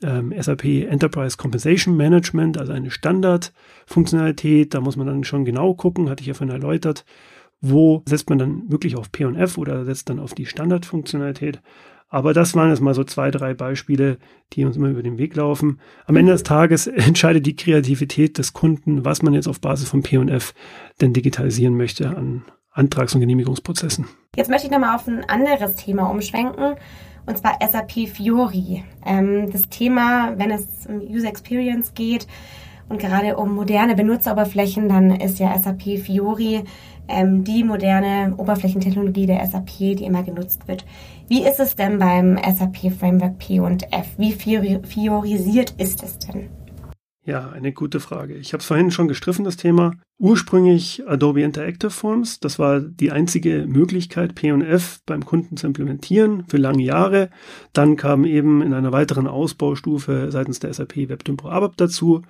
ähm, 0.03 0.33
SAP 0.37 0.65
Enterprise 0.65 1.37
Compensation 1.37 1.95
Management, 1.97 2.57
also 2.57 2.73
eine 2.73 2.91
Standardfunktionalität. 2.91 4.73
Da 4.73 4.81
muss 4.81 4.97
man 4.97 5.07
dann 5.07 5.23
schon 5.23 5.45
genau 5.45 5.73
gucken, 5.73 6.09
hatte 6.09 6.21
ich 6.21 6.27
ja 6.27 6.33
vorhin 6.33 6.53
erläutert, 6.53 7.05
wo 7.61 8.03
setzt 8.05 8.29
man 8.29 8.39
dann 8.39 8.71
wirklich 8.71 8.95
auf 8.95 9.11
P&F 9.11 9.57
oder 9.57 9.85
setzt 9.85 10.09
dann 10.09 10.19
auf 10.19 10.33
die 10.33 10.45
Standardfunktionalität. 10.45 11.61
Aber 12.09 12.33
das 12.33 12.55
waren 12.55 12.69
jetzt 12.69 12.81
mal 12.81 12.93
so 12.93 13.05
zwei, 13.05 13.31
drei 13.31 13.53
Beispiele, 13.53 14.17
die 14.51 14.65
uns 14.65 14.75
immer 14.75 14.89
über 14.89 15.01
den 15.01 15.17
Weg 15.17 15.33
laufen. 15.35 15.79
Am 16.05 16.17
Ende 16.17 16.33
des 16.33 16.43
Tages 16.43 16.87
entscheidet 16.87 17.45
die 17.45 17.55
Kreativität 17.55 18.37
des 18.37 18.51
Kunden, 18.51 19.05
was 19.05 19.21
man 19.21 19.33
jetzt 19.33 19.47
auf 19.47 19.61
Basis 19.61 19.87
von 19.87 20.03
P&F 20.03 20.53
denn 20.99 21.13
digitalisieren 21.13 21.77
möchte 21.77 22.09
an 22.09 22.43
Antrags- 22.73 23.13
und 23.15 23.21
Genehmigungsprozessen. 23.21 24.07
Jetzt 24.35 24.49
möchte 24.49 24.67
ich 24.67 24.71
nochmal 24.71 24.95
auf 24.95 25.07
ein 25.07 25.23
anderes 25.29 25.75
Thema 25.75 26.09
umschwenken 26.09 26.75
und 27.25 27.37
zwar 27.37 27.57
SAP 27.61 28.07
Fiori. 28.07 28.83
Ähm, 29.05 29.51
das 29.51 29.69
Thema, 29.69 30.33
wenn 30.37 30.51
es 30.51 30.65
um 30.87 31.01
User 31.01 31.27
Experience 31.27 31.93
geht 31.93 32.27
und 32.89 32.99
gerade 32.99 33.37
um 33.37 33.55
moderne 33.55 33.95
Benutzeroberflächen, 33.95 34.89
dann 34.89 35.11
ist 35.11 35.39
ja 35.39 35.57
SAP 35.57 35.99
Fiori 35.99 36.63
ähm, 37.07 37.43
die 37.43 37.63
moderne 37.63 38.33
Oberflächentechnologie 38.37 39.25
der 39.25 39.45
SAP, 39.45 39.77
die 39.77 40.05
immer 40.05 40.23
genutzt 40.23 40.67
wird. 40.67 40.85
Wie 41.27 41.43
ist 41.43 41.59
es 41.59 41.75
denn 41.75 41.99
beim 41.99 42.37
SAP 42.37 42.91
Framework 42.91 43.37
P 43.37 43.59
und 43.59 43.91
F? 43.93 44.07
Wie 44.17 44.33
fiorisiert 44.33 45.71
ist 45.77 46.03
es 46.03 46.19
denn? 46.19 46.49
Ja, 47.23 47.51
eine 47.51 47.71
gute 47.71 47.99
Frage. 47.99 48.33
Ich 48.35 48.51
habe 48.53 48.61
es 48.61 48.65
vorhin 48.65 48.89
schon 48.89 49.07
gestriffen, 49.07 49.45
das 49.45 49.55
Thema. 49.55 49.93
Ursprünglich 50.17 51.07
Adobe 51.07 51.43
Interactive 51.43 51.91
Forms. 51.91 52.39
Das 52.39 52.57
war 52.57 52.79
die 52.79 53.11
einzige 53.11 53.67
Möglichkeit, 53.67 54.33
P&F 54.33 55.01
beim 55.05 55.23
Kunden 55.23 55.55
zu 55.55 55.67
implementieren 55.67 56.45
für 56.47 56.57
lange 56.57 56.81
Jahre. 56.81 57.29
Dann 57.73 57.95
kam 57.95 58.25
eben 58.25 58.63
in 58.63 58.73
einer 58.73 58.91
weiteren 58.91 59.27
Ausbaustufe 59.27 60.31
seitens 60.31 60.59
der 60.59 60.73
SAP 60.73 60.95
WebDym 60.95 61.37
Pro 61.37 61.49
ABAP 61.49 61.77
dazu. 61.77 62.23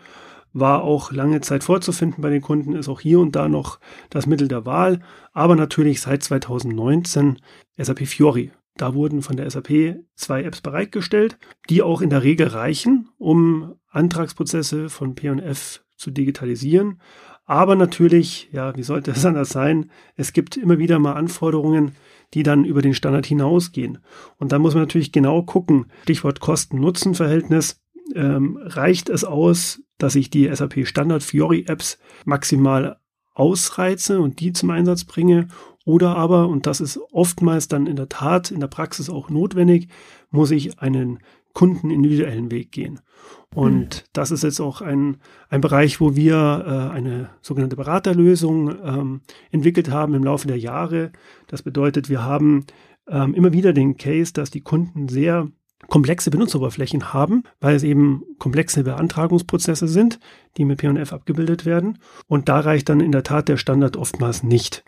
War 0.52 0.84
auch 0.84 1.14
lange 1.14 1.40
Zeit 1.40 1.64
vorzufinden 1.64 2.22
bei 2.22 2.30
den 2.30 2.42
Kunden, 2.42 2.76
ist 2.76 2.90
auch 2.90 3.00
hier 3.00 3.22
und 3.22 3.38
da 3.38 3.48
noch 3.48 3.80
das 4.10 4.26
Mittel 4.26 4.50
der 4.50 4.66
Wahl. 4.66 5.00
Aber 5.32 5.56
natürlich 5.56 6.02
seit 6.02 6.22
2019 6.22 7.40
SAP 7.78 8.06
Fiori 8.06 8.52
da 8.78 8.96
wurden 8.96 9.22
von 9.22 9.38
der 9.38 9.50
SAP 9.50 10.00
zwei 10.16 10.44
Apps 10.44 10.62
bereitgestellt, 10.62 11.38
die 11.70 11.82
auch 11.82 12.02
in 12.02 12.10
der 12.10 12.24
Regel 12.24 12.48
reichen, 12.48 13.10
um 13.18 13.76
Antragsprozesse 13.92 14.90
von 14.90 15.16
P&F 15.16 15.84
zu 15.96 16.12
digitalisieren. 16.12 17.00
Aber 17.46 17.76
natürlich, 17.76 18.50
ja, 18.52 18.76
wie 18.76 18.84
sollte 18.84 19.12
es 19.12 19.26
anders 19.26 19.50
sein? 19.50 19.92
Es 20.16 20.34
gibt 20.34 20.58
immer 20.58 20.78
wieder 20.78 21.00
mal 21.00 21.14
Anforderungen, 21.14 21.94
die 22.34 22.44
dann 22.44 22.66
über 22.66 22.82
den 22.82 22.94
Standard 22.94 23.26
hinausgehen. 23.26 24.00
Und 24.38 24.52
da 24.52 24.60
muss 24.60 24.74
man 24.74 24.84
natürlich 24.84 25.12
genau 25.12 25.44
gucken. 25.44 25.88
Stichwort 26.04 26.40
Kosten-Nutzen-Verhältnis. 26.40 27.82
Ähm, 28.16 28.58
reicht 28.62 29.10
es 29.10 29.24
aus, 29.24 29.82
dass 29.98 30.16
ich 30.16 30.30
die 30.30 30.54
SAP 30.54 30.88
Standard 30.88 31.24
Fiori 31.24 31.66
Apps 31.68 31.98
maximal 32.26 32.98
ausreize 33.34 34.20
und 34.20 34.40
die 34.40 34.54
zum 34.54 34.70
Einsatz 34.70 35.04
bringe? 35.04 35.48
Oder 35.86 36.16
aber, 36.16 36.48
und 36.48 36.68
das 36.68 36.80
ist 36.80 37.00
oftmals 37.12 37.68
dann 37.68 37.88
in 37.88 37.96
der 37.96 38.10
Tat 38.10 38.52
in 38.52 38.60
der 38.60 38.68
Praxis 38.68 39.10
auch 39.10 39.30
notwendig, 39.30 39.90
muss 40.30 40.52
ich 40.52 40.80
einen 40.80 41.20
kundenindividuellen 41.54 42.52
Weg 42.52 42.72
gehen. 42.72 43.00
Und 43.54 44.04
mhm. 44.04 44.08
das 44.14 44.32
ist 44.32 44.44
jetzt 44.44 44.62
auch 44.62 44.82
ein, 44.82 45.18
ein 45.50 45.62
Bereich, 45.62 46.00
wo 46.00 46.16
wir 46.16 46.66
äh, 46.66 46.96
eine 46.96 47.30
sogenannte 47.42 47.76
Beraterlösung 47.76 48.70
ähm, 48.84 49.22
entwickelt 49.52 49.92
haben 49.92 50.14
im 50.14 50.24
Laufe 50.24 50.48
der 50.48 50.58
Jahre. 50.58 51.12
Das 51.48 51.62
bedeutet, 51.62 52.10
wir 52.10 52.24
haben 52.24 52.66
ähm, 53.10 53.34
immer 53.34 53.52
wieder 53.52 53.74
den 53.74 53.98
Case, 53.98 54.32
dass 54.32 54.52
die 54.52 54.62
Kunden 54.62 55.10
sehr 55.10 55.50
komplexe 55.88 56.32
Benutzeroberflächen 56.32 57.14
haben, 57.14 57.44
weil 57.60 57.76
es 57.76 57.84
eben 57.84 58.24
komplexe 58.38 58.84
Beantragungsprozesse 58.84 59.88
sind, 59.88 60.20
die 60.58 60.64
mit 60.64 60.80
P&F 60.80 61.12
abgebildet 61.12 61.66
werden. 61.66 61.98
Und 62.28 62.50
da 62.50 62.60
reicht 62.60 62.88
dann 62.88 63.00
in 63.00 63.12
der 63.12 63.24
Tat 63.24 63.50
der 63.50 63.58
Standard 63.58 63.98
oftmals 63.98 64.44
nicht. 64.44 64.84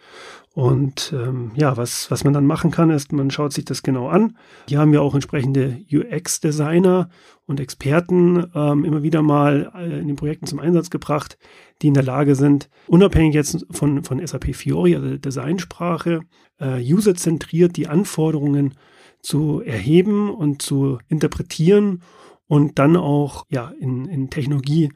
Und 0.54 1.12
ähm, 1.18 1.52
ja, 1.56 1.78
was, 1.78 2.12
was 2.12 2.24
man 2.24 2.34
dann 2.34 2.46
machen 2.46 2.70
kann, 2.70 2.92
ist, 2.92 3.12
man 3.12 3.32
schaut 3.32 3.54
sich 3.54 3.66
das 3.66 3.82
genau 3.82 4.08
an. 4.08 4.38
Hier 4.70 4.80
haben 4.80 4.92
wir 4.92 5.02
auch 5.02 5.16
entsprechende 5.16 5.80
UX-Designer 5.92 7.10
und 7.48 7.60
Experten 7.60 8.46
ähm, 8.54 8.86
immer 8.86 9.02
wieder 9.02 9.24
mal 9.24 9.72
äh, 9.76 10.00
in 10.00 10.08
den 10.08 10.16
Projekten 10.16 10.46
zum 10.46 10.60
Einsatz 10.60 10.92
gebracht, 10.92 11.40
die 11.82 11.88
in 11.88 11.96
der 11.96 12.04
Lage 12.04 12.36
sind, 12.36 12.70
unabhängig 12.86 13.34
jetzt 13.34 13.66
von, 13.72 14.04
von 14.04 14.26
SAP 14.26 14.56
Fiori, 14.56 14.96
also 14.96 15.08
der 15.10 15.18
Designsprache, 15.18 16.22
äh, 16.60 16.94
userzentriert 16.94 17.76
die 17.76 17.88
Anforderungen 17.88 18.76
zu 19.22 19.62
erheben 19.62 20.30
und 20.30 20.62
zu 20.62 21.00
interpretieren 21.08 22.04
und 22.46 22.78
dann 22.78 22.96
auch 22.96 23.46
ja, 23.50 23.72
in, 23.80 24.06
in 24.06 24.30
Technologie 24.30 24.92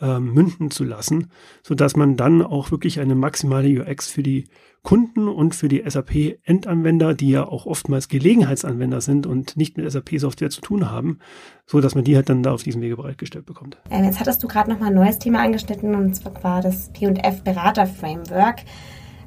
äh, 0.00 0.18
münden 0.18 0.70
zu 0.70 0.84
lassen, 0.84 1.30
sodass 1.62 1.96
man 1.96 2.16
dann 2.16 2.40
auch 2.40 2.70
wirklich 2.70 2.98
eine 2.98 3.14
maximale 3.14 3.82
UX 3.82 4.08
für 4.08 4.22
die 4.22 4.46
Kunden 4.82 5.28
und 5.28 5.54
für 5.54 5.68
die 5.68 5.82
SAP-Endanwender, 5.86 7.14
die 7.14 7.30
ja 7.30 7.46
auch 7.46 7.66
oftmals 7.66 8.08
Gelegenheitsanwender 8.08 9.00
sind 9.00 9.26
und 9.26 9.56
nicht 9.56 9.76
mit 9.76 9.90
SAP-Software 9.90 10.50
zu 10.50 10.60
tun 10.60 10.90
haben, 10.90 11.20
so 11.66 11.80
dass 11.80 11.94
man 11.94 12.04
die 12.04 12.16
halt 12.16 12.28
dann 12.28 12.42
da 12.42 12.52
auf 12.52 12.64
diesem 12.64 12.82
Wege 12.82 12.96
bereitgestellt 12.96 13.46
bekommt. 13.46 13.78
Ähm, 13.90 14.04
jetzt 14.04 14.18
hattest 14.18 14.42
du 14.42 14.48
gerade 14.48 14.70
noch 14.70 14.80
mal 14.80 14.86
ein 14.86 14.94
neues 14.94 15.18
Thema 15.18 15.40
angeschnitten 15.42 15.94
und 15.94 16.14
zwar 16.14 16.42
war 16.42 16.62
das 16.62 16.90
P&F 16.92 17.44
Berater 17.44 17.86
Framework. 17.86 18.64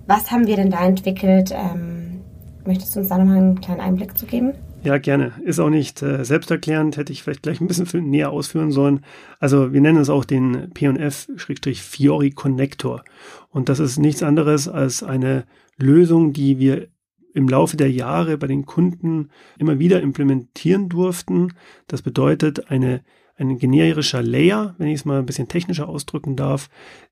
Was 0.07 0.29
haben 0.29 0.45
wir 0.45 0.57
denn 0.57 0.71
da 0.71 0.85
entwickelt? 0.85 1.51
Ähm, 1.51 2.21
möchtest 2.65 2.95
du 2.95 2.99
uns 2.99 3.09
da 3.09 3.17
noch 3.17 3.25
mal 3.25 3.37
einen 3.37 3.61
kleinen 3.61 3.81
Einblick 3.81 4.17
zu 4.17 4.25
geben? 4.25 4.53
Ja, 4.85 4.99
gerne. 4.99 5.33
Ist 5.43 5.59
auch 5.59 5.71
nicht 5.71 6.03
äh, 6.03 6.23
selbsterklärend, 6.23 6.95
hätte 6.95 7.11
ich 7.11 7.23
vielleicht 7.23 7.41
gleich 7.41 7.59
ein 7.59 7.65
bisschen 7.65 8.07
näher 8.07 8.29
ausführen 8.29 8.71
sollen. 8.71 9.01
Also 9.39 9.73
wir 9.73 9.81
nennen 9.81 9.97
es 9.97 10.11
auch 10.11 10.25
den 10.25 10.69
P&F-Fiori 10.75 12.29
Connector. 12.29 13.03
Und 13.49 13.67
das 13.67 13.79
ist 13.79 13.97
nichts 13.97 14.21
anderes 14.21 14.67
als 14.67 15.01
eine 15.01 15.45
Lösung, 15.77 16.33
die 16.33 16.59
wir 16.59 16.87
im 17.33 17.49
Laufe 17.49 17.77
der 17.77 17.91
Jahre 17.91 18.37
bei 18.37 18.45
den 18.45 18.67
Kunden 18.67 19.29
immer 19.57 19.79
wieder 19.79 20.01
implementieren 20.01 20.87
durften. 20.87 21.53
Das 21.87 22.03
bedeutet 22.03 22.69
eine, 22.69 23.01
ein 23.37 23.57
generischer 23.57 24.21
Layer, 24.21 24.75
wenn 24.77 24.89
ich 24.89 24.99
es 24.99 25.05
mal 25.05 25.17
ein 25.17 25.25
bisschen 25.25 25.47
technischer 25.47 25.89
ausdrücken 25.89 26.35
darf, 26.35 26.69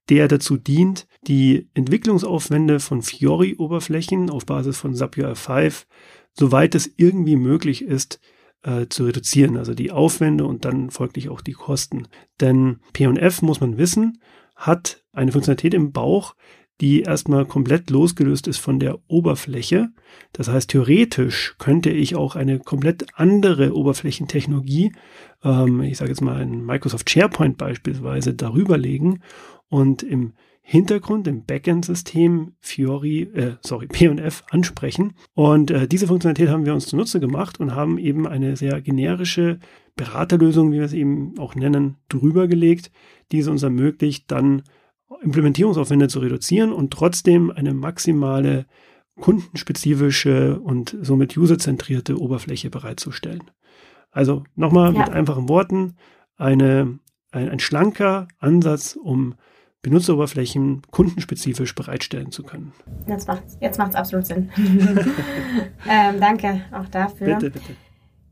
der 0.10 0.28
dazu 0.28 0.58
dient, 0.58 1.08
die 1.26 1.70
Entwicklungsaufwände 1.74 2.80
von 2.80 3.02
Fiori-Oberflächen 3.02 4.30
auf 4.30 4.46
Basis 4.46 4.78
von 4.78 4.94
SAP 4.94 5.18
UI5 5.18 5.86
soweit 6.34 6.76
es 6.76 6.92
irgendwie 6.98 7.36
möglich 7.36 7.84
ist, 7.84 8.20
äh, 8.64 8.88
zu 8.88 9.06
reduzieren, 9.06 9.58
also 9.58 9.74
die 9.74 9.92
Aufwände 9.92 10.46
und 10.46 10.66
dann 10.66 10.90
folglich 10.90 11.30
auch 11.30 11.42
die 11.42 11.54
Kosten. 11.54 12.08
Denn 12.40 12.80
P&F, 12.94 13.42
muss 13.42 13.60
man 13.60 13.78
wissen, 13.78 14.20
hat 14.56 15.04
eine 15.12 15.32
Funktionalität 15.32 15.74
im 15.74 15.92
Bauch, 15.92 16.36
die 16.82 17.02
erstmal 17.02 17.46
komplett 17.46 17.90
losgelöst 17.90 18.48
ist 18.48 18.58
von 18.58 18.80
der 18.80 19.00
Oberfläche. 19.08 19.90
Das 20.32 20.48
heißt, 20.50 20.70
theoretisch 20.70 21.56
könnte 21.60 21.92
ich 21.92 22.16
auch 22.16 22.36
eine 22.36 22.60
komplett 22.60 23.06
andere 23.14 23.76
Oberflächentechnologie, 23.76 24.92
ähm, 25.44 25.82
ich 25.82 25.98
sage 25.98 26.12
jetzt 26.12 26.22
mal 26.22 26.42
ein 26.42 26.66
Microsoft 26.66 27.10
SharePoint 27.10 27.58
beispielsweise, 27.58 28.34
darüber 28.34 28.78
legen 28.78 29.22
und 29.70 30.04
im 30.04 30.34
Hintergrund 30.66 31.28
im 31.28 31.44
Backend-System 31.44 32.54
Fiori, 32.62 33.24
äh, 33.24 33.56
sorry, 33.62 33.88
P&F 33.88 34.44
ansprechen. 34.50 35.14
Und 35.34 35.70
äh, 35.72 35.90
diese 35.90 36.08
Funktionalität 36.08 36.50
haben 36.50 36.66
wir 36.66 36.74
uns 36.74 36.88
zunutze 36.88 37.20
gemacht 37.20 37.60
und 37.60 37.76
haben 37.76 37.98
eben 37.98 38.26
eine 38.26 38.56
sehr 38.56 38.82
generische 38.82 39.60
Beraterlösung, 39.98 40.72
wie 40.72 40.78
wir 40.78 40.86
es 40.86 40.94
eben 40.94 41.38
auch 41.38 41.56
nennen, 41.56 41.98
drüber 42.08 42.48
gelegt, 42.48 42.92
die 43.32 43.40
es 43.40 43.50
uns 43.50 43.62
ermöglicht, 43.62 44.32
dann 44.32 44.64
Implementierungsaufwände 45.22 46.08
zu 46.08 46.20
reduzieren 46.20 46.72
und 46.72 46.92
trotzdem 46.92 47.52
eine 47.52 47.74
maximale 47.74 48.66
kundenspezifische 49.20 50.60
und 50.62 50.98
somit 51.02 51.38
userzentrierte 51.38 52.18
Oberfläche 52.18 52.70
bereitzustellen. 52.70 53.52
Also 54.12 54.44
nochmal 54.56 54.94
ja. 54.94 55.00
mit 55.00 55.10
einfachen 55.10 55.50
Worten, 55.50 55.98
eine, 56.38 57.00
ein, 57.32 57.50
ein 57.50 57.60
schlanker 57.60 58.30
Ansatz, 58.40 58.98
um 59.02 59.36
Benutzeroberflächen 59.84 60.82
kundenspezifisch 60.92 61.76
bereitstellen 61.76 62.32
zu 62.32 62.44
können. 62.44 62.72
Jetzt 63.06 63.28
macht 63.28 63.44
es 63.46 63.58
jetzt 63.60 63.78
macht's 63.78 63.96
absolut 63.96 64.26
Sinn. 64.26 64.50
ähm, 64.58 66.20
danke 66.20 66.62
auch 66.72 66.88
dafür. 66.88 67.36
Bitte, 67.36 67.52
bitte. 67.52 67.76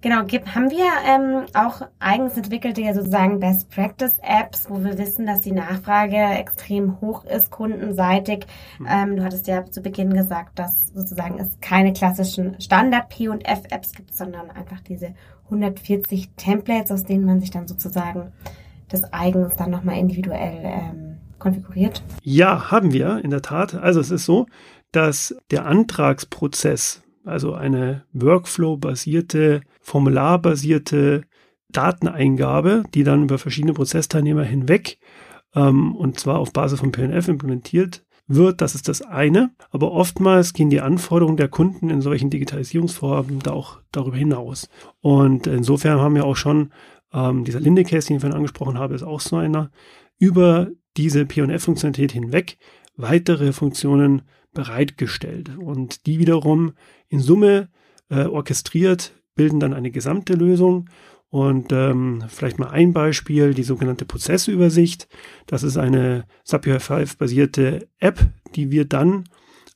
Genau, 0.03 0.23
gibt, 0.23 0.55
haben 0.55 0.71
wir 0.71 0.87
ähm, 1.05 1.45
auch 1.53 1.87
eigens 1.99 2.35
entwickelte 2.35 2.81
sozusagen 2.93 3.39
Best 3.39 3.69
Practice 3.69 4.17
Apps, 4.23 4.67
wo 4.67 4.83
wir 4.83 4.97
wissen, 4.97 5.27
dass 5.27 5.41
die 5.41 5.51
Nachfrage 5.51 6.17
extrem 6.17 6.99
hoch 7.01 7.23
ist, 7.25 7.51
kundenseitig. 7.51 8.47
Mhm. 8.79 8.87
Ähm, 8.89 9.15
du 9.17 9.23
hattest 9.23 9.45
ja 9.45 9.63
zu 9.63 9.81
Beginn 9.81 10.11
gesagt, 10.11 10.57
dass 10.57 10.87
sozusagen 10.87 11.37
es 11.37 11.59
keine 11.59 11.93
klassischen 11.93 12.59
Standard 12.59 13.09
P 13.09 13.27
und 13.27 13.47
F 13.47 13.61
Apps 13.69 13.91
gibt, 13.91 14.15
sondern 14.15 14.49
einfach 14.49 14.79
diese 14.79 15.13
140 15.45 16.31
Templates, 16.35 16.89
aus 16.91 17.03
denen 17.03 17.25
man 17.25 17.39
sich 17.39 17.51
dann 17.51 17.67
sozusagen 17.67 18.31
das 18.89 19.03
eigens 19.13 19.55
dann 19.55 19.69
nochmal 19.69 19.99
individuell 19.99 20.61
ähm, 20.63 21.10
konfiguriert? 21.41 22.03
Ja, 22.23 22.71
haben 22.71 22.93
wir 22.93 23.23
in 23.23 23.31
der 23.31 23.41
Tat. 23.41 23.75
Also 23.75 23.99
es 23.99 24.11
ist 24.11 24.25
so, 24.25 24.47
dass 24.91 25.35
der 25.51 25.65
Antragsprozess, 25.65 27.03
also 27.25 27.53
eine 27.53 28.05
Workflow-basierte, 28.13 29.61
formularbasierte 29.81 31.23
Dateneingabe, 31.69 32.83
die 32.93 33.03
dann 33.03 33.23
über 33.23 33.37
verschiedene 33.37 33.73
Prozessteilnehmer 33.73 34.43
hinweg 34.43 34.99
ähm, 35.55 35.95
und 35.95 36.19
zwar 36.19 36.39
auf 36.39 36.53
Basis 36.53 36.79
von 36.79 36.91
PNF 36.91 37.27
implementiert 37.27 38.03
wird, 38.27 38.61
das 38.61 38.75
ist 38.75 38.87
das 38.87 39.01
eine. 39.01 39.51
Aber 39.71 39.91
oftmals 39.91 40.53
gehen 40.53 40.69
die 40.69 40.81
Anforderungen 40.81 41.37
der 41.37 41.49
Kunden 41.49 41.89
in 41.89 42.01
solchen 42.01 42.29
Digitalisierungsvorhaben 42.29 43.39
da 43.39 43.51
auch 43.51 43.79
darüber 43.91 44.17
hinaus. 44.17 44.69
Und 45.01 45.47
insofern 45.47 45.99
haben 45.99 46.15
wir 46.15 46.25
auch 46.25 46.37
schon 46.37 46.71
ähm, 47.13 47.43
dieser 47.43 47.59
Linde-Case, 47.59 48.07
den 48.07 48.17
ich 48.17 48.21
vorhin 48.21 48.37
angesprochen 48.37 48.77
habe, 48.77 48.95
ist 48.95 49.03
auch 49.03 49.19
so 49.19 49.35
einer, 49.35 49.71
über 50.17 50.69
diese 50.97 51.25
P&F-Funktionalität 51.25 52.11
hinweg 52.11 52.57
weitere 52.95 53.53
Funktionen 53.53 54.23
bereitgestellt. 54.53 55.57
Und 55.57 56.05
die 56.05 56.19
wiederum 56.19 56.73
in 57.07 57.19
Summe 57.19 57.69
äh, 58.09 58.25
orchestriert 58.25 59.13
bilden 59.35 59.59
dann 59.59 59.73
eine 59.73 59.91
gesamte 59.91 60.33
Lösung. 60.33 60.89
Und 61.29 61.71
ähm, 61.71 62.25
vielleicht 62.27 62.59
mal 62.59 62.69
ein 62.69 62.91
Beispiel, 62.91 63.53
die 63.53 63.63
sogenannte 63.63 64.05
Prozessübersicht. 64.05 65.07
Das 65.47 65.63
ist 65.63 65.77
eine 65.77 66.25
SAP 66.43 66.67
UI5-basierte 66.67 67.87
App, 67.99 68.19
die 68.55 68.69
wir 68.69 68.83
dann 68.83 69.23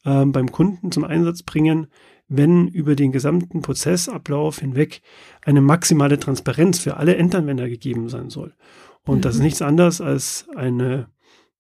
ähm, 0.03 0.33
beim 0.33 0.51
Kunden 0.51 0.91
zum 0.91 1.05
Einsatz 1.05 1.43
bringen, 1.43 1.87
wenn 2.27 2.67
über 2.67 2.95
den 2.95 3.11
gesamten 3.11 3.61
Prozessablauf 3.61 4.59
hinweg 4.59 5.01
eine 5.43 5.61
maximale 5.61 6.19
Transparenz 6.19 6.79
für 6.79 6.97
alle 6.97 7.15
Endanwender 7.15 7.69
gegeben 7.69 8.09
sein 8.09 8.29
soll. 8.29 8.53
Und 9.05 9.25
das 9.25 9.35
ist 9.35 9.41
nichts 9.41 9.61
anderes 9.61 10.01
als 10.01 10.47
eine, 10.55 11.07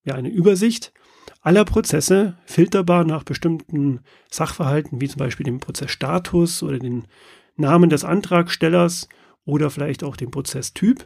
ja, 0.03 0.15
eine 0.15 0.29
Übersicht 0.29 0.93
aller 1.41 1.63
Prozesse, 1.63 2.37
filterbar 2.45 3.03
nach 3.03 3.23
bestimmten 3.23 3.99
Sachverhalten, 4.31 4.99
wie 4.99 5.07
zum 5.07 5.19
Beispiel 5.19 5.43
dem 5.43 5.59
Prozessstatus 5.59 6.63
oder 6.63 6.79
den 6.79 7.07
Namen 7.55 7.89
des 7.89 8.03
Antragstellers 8.03 9.07
oder 9.45 9.69
vielleicht 9.69 10.03
auch 10.03 10.17
den 10.17 10.31
Prozesstyp. 10.31 11.05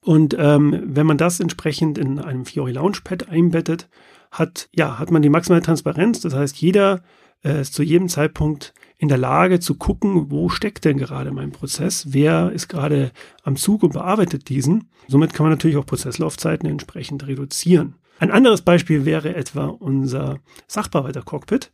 Und 0.00 0.34
ähm, 0.38 0.82
wenn 0.84 1.06
man 1.06 1.18
das 1.18 1.38
entsprechend 1.38 1.98
in 1.98 2.18
einem 2.18 2.46
Fiori 2.46 2.72
Launchpad 2.72 3.28
einbettet, 3.28 3.88
hat, 4.30 4.68
ja, 4.74 4.98
hat 4.98 5.10
man 5.10 5.22
die 5.22 5.28
maximale 5.28 5.62
Transparenz. 5.62 6.20
Das 6.20 6.34
heißt, 6.34 6.56
jeder 6.56 7.02
äh, 7.44 7.60
ist 7.60 7.74
zu 7.74 7.82
jedem 7.82 8.08
Zeitpunkt 8.08 8.74
in 8.98 9.08
der 9.08 9.18
Lage 9.18 9.60
zu 9.60 9.74
gucken, 9.74 10.30
wo 10.30 10.48
steckt 10.48 10.84
denn 10.84 10.98
gerade 10.98 11.30
mein 11.30 11.52
Prozess, 11.52 12.06
wer 12.10 12.50
ist 12.52 12.68
gerade 12.68 13.12
am 13.42 13.56
Zug 13.56 13.82
und 13.82 13.92
bearbeitet 13.92 14.48
diesen. 14.48 14.88
Somit 15.08 15.34
kann 15.34 15.44
man 15.44 15.52
natürlich 15.52 15.76
auch 15.76 15.86
Prozesslaufzeiten 15.86 16.68
entsprechend 16.68 17.26
reduzieren. 17.26 17.96
Ein 18.18 18.30
anderes 18.30 18.62
Beispiel 18.62 19.04
wäre 19.04 19.34
etwa 19.34 19.66
unser 19.66 20.38
Sachbearbeiter-Cockpit. 20.68 21.72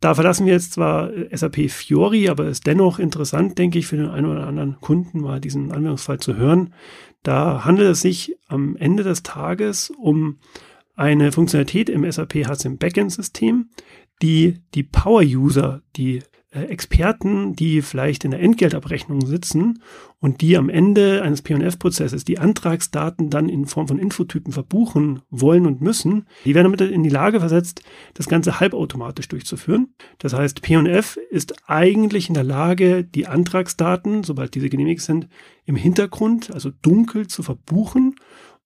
Da 0.00 0.14
verlassen 0.14 0.46
wir 0.46 0.54
jetzt 0.54 0.72
zwar 0.72 1.10
SAP 1.30 1.70
Fiori, 1.70 2.28
aber 2.28 2.48
ist 2.48 2.66
dennoch 2.66 2.98
interessant, 2.98 3.56
denke 3.58 3.78
ich, 3.78 3.86
für 3.86 3.96
den 3.96 4.08
einen 4.08 4.26
oder 4.26 4.48
anderen 4.48 4.80
Kunden 4.80 5.20
mal 5.20 5.40
diesen 5.40 5.70
Anwendungsfall 5.70 6.18
zu 6.18 6.34
hören. 6.34 6.74
Da 7.22 7.64
handelt 7.64 7.88
es 7.88 8.00
sich 8.00 8.36
am 8.48 8.74
Ende 8.76 9.04
des 9.04 9.22
Tages 9.22 9.90
um 9.90 10.38
eine 10.96 11.30
Funktionalität 11.30 11.88
im 11.88 12.10
SAP 12.10 12.34
HCM 12.46 12.78
Backend 12.78 13.12
System, 13.12 13.70
die 14.22 14.58
die 14.74 14.84
Power-User, 14.84 15.82
die 15.96 16.22
äh, 16.54 16.64
Experten, 16.64 17.54
die 17.56 17.80
vielleicht 17.80 18.24
in 18.24 18.30
der 18.30 18.40
Entgeltabrechnung 18.40 19.24
sitzen 19.24 19.82
und 20.20 20.42
die 20.42 20.58
am 20.58 20.68
Ende 20.68 21.22
eines 21.22 21.40
P&F-Prozesses 21.40 22.24
die 22.24 22.38
Antragsdaten 22.38 23.30
dann 23.30 23.48
in 23.48 23.64
Form 23.64 23.88
von 23.88 23.98
Infotypen 23.98 24.52
verbuchen 24.52 25.22
wollen 25.30 25.66
und 25.66 25.80
müssen, 25.80 26.26
die 26.44 26.54
werden 26.54 26.70
damit 26.70 26.82
in 26.82 27.02
die 27.02 27.08
Lage 27.08 27.40
versetzt, 27.40 27.82
das 28.12 28.28
Ganze 28.28 28.60
halbautomatisch 28.60 29.28
durchzuführen. 29.28 29.94
Das 30.18 30.34
heißt, 30.34 30.60
P&F 30.60 31.18
ist 31.30 31.54
eigentlich 31.70 32.28
in 32.28 32.34
der 32.34 32.44
Lage, 32.44 33.02
die 33.02 33.26
Antragsdaten, 33.26 34.22
sobald 34.22 34.54
diese 34.54 34.68
genehmigt 34.68 35.00
sind, 35.00 35.28
im 35.64 35.76
Hintergrund, 35.76 36.52
also 36.52 36.70
dunkel 36.82 37.28
zu 37.28 37.42
verbuchen 37.42 38.16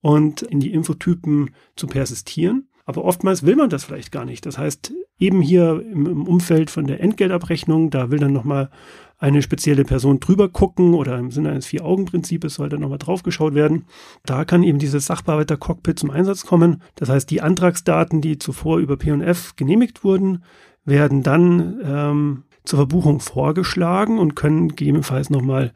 und 0.01 0.43
in 0.43 0.59
die 0.59 0.73
Infotypen 0.73 1.51
zu 1.77 1.87
persistieren. 1.87 2.69
Aber 2.85 3.05
oftmals 3.05 3.45
will 3.45 3.57
man 3.57 3.71
das 3.71 3.85
vielleicht 3.85 4.13
gar 4.13 4.25
nicht. 4.25 4.47
Das 4.47 4.59
heißt, 4.59 4.93
eben 5.19 5.41
hier 5.41 5.83
im, 5.93 6.07
im 6.07 6.27
Umfeld 6.27 6.71
von 6.71 6.87
der 6.87 7.01
Entgeltabrechnung, 7.01 7.91
da 7.91 8.11
will 8.11 8.19
dann 8.19 8.33
nochmal 8.33 8.71
eine 9.19 9.41
spezielle 9.41 9.85
Person 9.85 10.21
drüber 10.21 10.49
gucken 10.49 10.95
oder 10.95 11.19
im 11.19 11.31
Sinne 11.31 11.51
eines 11.51 11.67
Vier-Augen-Prinzips 11.67 12.55
soll 12.55 12.69
dann 12.69 12.81
nochmal 12.81 12.99
draufgeschaut 12.99 13.55
werden. 13.55 13.87
Da 14.27 14.45
kann 14.45 14.63
eben 14.63 14.79
dieses 14.79 15.07
Sachbearbeiter-Cockpit 15.07 15.99
zum 15.99 16.11
Einsatz 16.11 16.45
kommen. 16.45 16.83
Das 16.97 17.09
heißt, 17.09 17.31
die 17.31 17.41
Antragsdaten, 17.41 18.21
die 18.21 18.39
zuvor 18.39 18.79
über 18.79 18.99
P&F 18.99 19.57
genehmigt 19.57 20.05
wurden, 20.05 20.45
werden 20.85 21.23
dann 21.23 21.81
ähm, 21.83 22.43
zur 22.65 22.79
Verbuchung 22.79 23.21
vorgeschlagen 23.21 24.19
und 24.19 24.37
können 24.37 24.69
gegebenenfalls 24.69 25.31
nochmal 25.31 25.73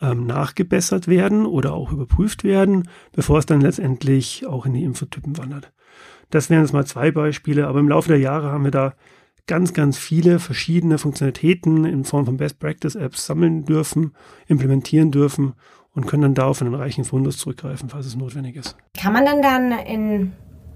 ähm, 0.00 0.26
nachgebessert 0.26 1.08
werden 1.08 1.46
oder 1.46 1.72
auch 1.74 1.92
überprüft 1.92 2.44
werden, 2.44 2.88
bevor 3.12 3.38
es 3.38 3.46
dann 3.46 3.60
letztendlich 3.60 4.46
auch 4.46 4.66
in 4.66 4.74
die 4.74 4.84
Infotypen 4.84 5.36
wandert. 5.36 5.72
Das 6.30 6.50
wären 6.50 6.62
jetzt 6.62 6.72
mal 6.72 6.86
zwei 6.86 7.10
Beispiele, 7.10 7.66
aber 7.66 7.80
im 7.80 7.88
Laufe 7.88 8.08
der 8.08 8.18
Jahre 8.18 8.50
haben 8.50 8.64
wir 8.64 8.70
da 8.70 8.94
ganz, 9.46 9.72
ganz 9.74 9.98
viele 9.98 10.38
verschiedene 10.38 10.98
Funktionalitäten 10.98 11.84
in 11.84 12.04
Form 12.04 12.26
von 12.26 12.36
Best 12.36 12.58
Practice 12.58 12.94
Apps 12.94 13.26
sammeln 13.26 13.64
dürfen, 13.64 14.14
implementieren 14.46 15.10
dürfen 15.10 15.54
und 15.94 16.06
können 16.06 16.22
dann 16.22 16.34
da 16.34 16.46
auf 16.46 16.60
einen 16.60 16.74
reichen 16.74 17.04
Fundus 17.04 17.38
zurückgreifen, 17.38 17.88
falls 17.88 18.06
es 18.06 18.16
notwendig 18.16 18.56
ist. 18.56 18.76
Kann 18.98 19.12
man 19.12 19.24
dann 19.24 19.42
dann 19.42 19.72
in 19.86 20.32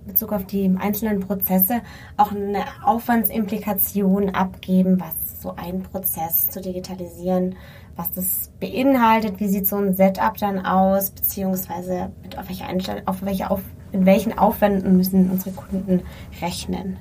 Bezug 0.06 0.32
auf 0.32 0.46
die 0.46 0.74
einzelnen 0.78 1.20
Prozesse 1.20 1.82
auch 2.16 2.32
eine 2.32 2.64
Aufwandsimplikation 2.82 4.30
abgeben, 4.30 5.00
was 5.00 5.42
so 5.42 5.54
ein 5.56 5.82
Prozess 5.82 6.48
zu 6.48 6.60
digitalisieren, 6.60 7.56
was 7.94 8.10
das 8.12 8.50
beinhaltet, 8.58 9.40
wie 9.40 9.48
sieht 9.48 9.66
so 9.66 9.76
ein 9.76 9.94
Setup 9.94 10.36
dann 10.38 10.64
aus, 10.64 11.10
beziehungsweise 11.10 12.10
mit 12.22 12.38
auf 12.38 12.48
welche, 12.48 12.64
Einstell 12.64 13.02
auf 13.06 13.22
welche 13.22 13.50
auf 13.50 13.60
in 13.92 14.06
welchen 14.06 14.36
Aufwänden 14.36 14.96
müssen 14.96 15.30
unsere 15.30 15.52
Kunden 15.52 16.02
rechnen? 16.40 16.98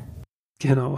Genau. 0.60 0.98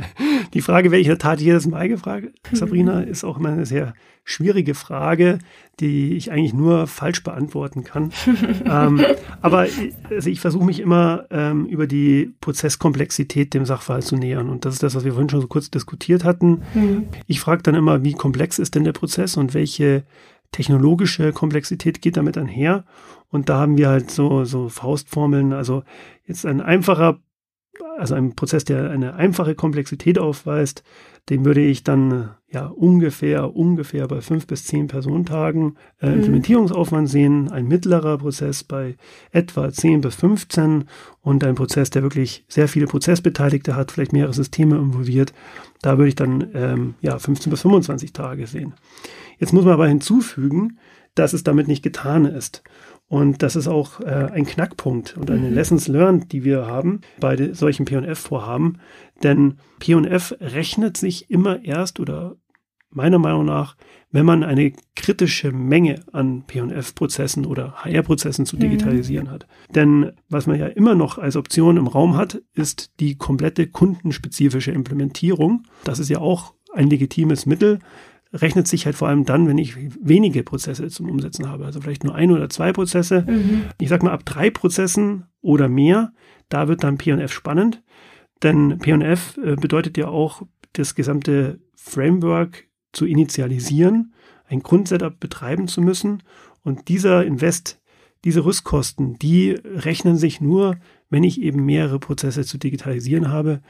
Die 0.54 0.60
Frage 0.60 0.90
werde 0.90 1.00
ich 1.00 1.06
in 1.06 1.12
der 1.12 1.18
Tat 1.18 1.40
jedes 1.40 1.66
Mal 1.66 1.88
gefragt, 1.88 2.28
Sabrina, 2.52 3.00
ist 3.00 3.24
auch 3.24 3.38
immer 3.38 3.50
eine 3.50 3.64
sehr 3.64 3.94
schwierige 4.22 4.74
Frage, 4.74 5.38
die 5.80 6.12
ich 6.12 6.30
eigentlich 6.30 6.52
nur 6.52 6.86
falsch 6.86 7.22
beantworten 7.22 7.84
kann. 7.84 8.12
ähm, 8.66 9.02
aber 9.40 9.66
also 10.10 10.28
ich 10.28 10.40
versuche 10.40 10.66
mich 10.66 10.80
immer 10.80 11.24
ähm, 11.30 11.64
über 11.64 11.86
die 11.86 12.34
Prozesskomplexität 12.42 13.54
dem 13.54 13.64
Sachverhalt 13.64 14.04
zu 14.04 14.16
nähern. 14.16 14.50
Und 14.50 14.66
das 14.66 14.74
ist 14.74 14.82
das, 14.82 14.94
was 14.94 15.04
wir 15.04 15.12
vorhin 15.12 15.30
schon 15.30 15.40
so 15.40 15.46
kurz 15.46 15.70
diskutiert 15.70 16.24
hatten. 16.24 16.62
Mhm. 16.74 17.08
Ich 17.26 17.40
frage 17.40 17.62
dann 17.62 17.74
immer, 17.74 18.04
wie 18.04 18.12
komplex 18.12 18.58
ist 18.58 18.74
denn 18.74 18.84
der 18.84 18.92
Prozess 18.92 19.38
und 19.38 19.54
welche 19.54 20.04
technologische 20.52 21.32
Komplexität 21.32 22.02
geht 22.02 22.16
damit 22.16 22.38
einher. 22.38 22.84
Und 23.28 23.48
da 23.48 23.58
haben 23.58 23.76
wir 23.76 23.88
halt 23.88 24.10
so, 24.10 24.44
so 24.44 24.68
Faustformeln. 24.68 25.52
Also 25.52 25.84
jetzt 26.24 26.46
ein 26.46 26.60
einfacher, 26.60 27.20
also 27.98 28.14
ein 28.14 28.34
Prozess, 28.34 28.64
der 28.64 28.90
eine 28.90 29.14
einfache 29.14 29.54
Komplexität 29.54 30.18
aufweist, 30.18 30.82
den 31.28 31.44
würde 31.44 31.60
ich 31.60 31.84
dann 31.84 32.30
ja 32.50 32.66
ungefähr, 32.66 33.54
ungefähr 33.54 34.08
bei 34.08 34.22
fünf 34.22 34.46
bis 34.46 34.64
zehn 34.64 34.86
Personentagen 34.86 35.76
äh, 36.00 36.08
mhm. 36.08 36.14
Implementierungsaufwand 36.14 37.08
sehen. 37.08 37.50
Ein 37.50 37.68
mittlerer 37.68 38.18
Prozess 38.18 38.64
bei 38.64 38.96
etwa 39.30 39.70
zehn 39.70 40.00
bis 40.00 40.14
15 40.14 40.84
und 41.20 41.44
ein 41.44 41.54
Prozess, 41.54 41.90
der 41.90 42.02
wirklich 42.02 42.44
sehr 42.48 42.68
viele 42.68 42.86
Prozessbeteiligte 42.86 43.76
hat, 43.76 43.92
vielleicht 43.92 44.14
mehrere 44.14 44.32
Systeme 44.32 44.76
involviert. 44.76 45.34
Da 45.82 45.98
würde 45.98 46.08
ich 46.08 46.14
dann 46.14 46.48
ähm, 46.54 46.94
ja 47.02 47.18
15 47.18 47.50
bis 47.50 47.60
25 47.60 48.12
Tage 48.14 48.46
sehen. 48.46 48.74
Jetzt 49.38 49.52
muss 49.52 49.64
man 49.64 49.74
aber 49.74 49.86
hinzufügen, 49.86 50.78
dass 51.14 51.34
es 51.34 51.44
damit 51.44 51.68
nicht 51.68 51.82
getan 51.82 52.24
ist. 52.24 52.62
Und 53.08 53.42
das 53.42 53.56
ist 53.56 53.68
auch 53.68 54.00
äh, 54.00 54.30
ein 54.32 54.44
Knackpunkt 54.44 55.16
und 55.16 55.30
eine 55.30 55.48
mhm. 55.48 55.54
Lessons 55.54 55.88
learned, 55.88 56.30
die 56.32 56.44
wir 56.44 56.66
haben 56.66 57.00
bei 57.20 57.52
solchen 57.54 57.86
P&F-Vorhaben. 57.86 58.78
Denn 59.22 59.54
P&F 59.78 60.36
rechnet 60.40 60.98
sich 60.98 61.30
immer 61.30 61.64
erst 61.64 62.00
oder 62.00 62.36
meiner 62.90 63.18
Meinung 63.18 63.44
nach, 63.44 63.76
wenn 64.10 64.24
man 64.24 64.42
eine 64.42 64.72
kritische 64.96 65.52
Menge 65.52 66.00
an 66.12 66.44
P&F-Prozessen 66.46 67.46
oder 67.46 67.84
HR-Prozessen 67.84 68.46
zu 68.46 68.56
mhm. 68.56 68.60
digitalisieren 68.60 69.26
mhm. 69.26 69.30
hat. 69.30 69.46
Denn 69.74 70.12
was 70.28 70.46
man 70.46 70.58
ja 70.58 70.66
immer 70.66 70.94
noch 70.94 71.18
als 71.18 71.36
Option 71.36 71.76
im 71.76 71.86
Raum 71.86 72.16
hat, 72.16 72.42
ist 72.54 72.92
die 73.00 73.16
komplette 73.16 73.68
kundenspezifische 73.68 74.72
Implementierung. 74.72 75.64
Das 75.84 75.98
ist 75.98 76.08
ja 76.08 76.18
auch 76.18 76.54
ein 76.74 76.90
legitimes 76.90 77.46
Mittel, 77.46 77.78
rechnet 78.32 78.68
sich 78.68 78.86
halt 78.86 78.96
vor 78.96 79.08
allem 79.08 79.24
dann, 79.24 79.48
wenn 79.48 79.58
ich 79.58 79.76
wenige 80.00 80.42
Prozesse 80.42 80.88
zum 80.88 81.10
Umsetzen 81.10 81.48
habe. 81.48 81.64
Also 81.64 81.80
vielleicht 81.80 82.04
nur 82.04 82.14
ein 82.14 82.30
oder 82.30 82.48
zwei 82.50 82.72
Prozesse. 82.72 83.24
Mhm. 83.26 83.64
Ich 83.80 83.88
sag 83.88 84.02
mal, 84.02 84.12
ab 84.12 84.24
drei 84.24 84.50
Prozessen 84.50 85.24
oder 85.40 85.68
mehr, 85.68 86.12
da 86.48 86.68
wird 86.68 86.84
dann 86.84 86.98
P&F 86.98 87.32
spannend. 87.32 87.82
Denn 88.42 88.78
P&F 88.78 89.38
äh, 89.38 89.56
bedeutet 89.56 89.96
ja 89.96 90.08
auch, 90.08 90.42
das 90.74 90.94
gesamte 90.94 91.60
Framework 91.74 92.68
zu 92.92 93.06
initialisieren, 93.06 94.12
ein 94.46 94.60
Grundsetup 94.60 95.18
betreiben 95.18 95.66
zu 95.66 95.80
müssen. 95.80 96.22
Und 96.62 96.88
dieser 96.88 97.24
Invest, 97.24 97.80
diese 98.24 98.44
Rüstkosten, 98.44 99.18
die 99.18 99.50
rechnen 99.64 100.16
sich 100.16 100.40
nur, 100.40 100.76
wenn 101.10 101.24
ich 101.24 101.40
eben 101.40 101.64
mehrere 101.64 101.98
Prozesse 101.98 102.44
zu 102.44 102.58
digitalisieren 102.58 103.28
habe. 103.28 103.60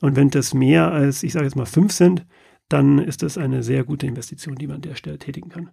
Und 0.00 0.16
wenn 0.16 0.30
das 0.30 0.54
mehr 0.54 0.90
als, 0.90 1.22
ich 1.22 1.32
sage 1.32 1.44
jetzt 1.44 1.56
mal, 1.56 1.66
fünf 1.66 1.92
sind, 1.92 2.26
dann 2.68 2.98
ist 2.98 3.22
das 3.22 3.38
eine 3.38 3.62
sehr 3.62 3.84
gute 3.84 4.06
Investition, 4.06 4.56
die 4.56 4.66
man 4.66 4.76
an 4.76 4.82
der 4.82 4.94
Stelle 4.94 5.18
tätigen 5.18 5.50
kann. 5.50 5.70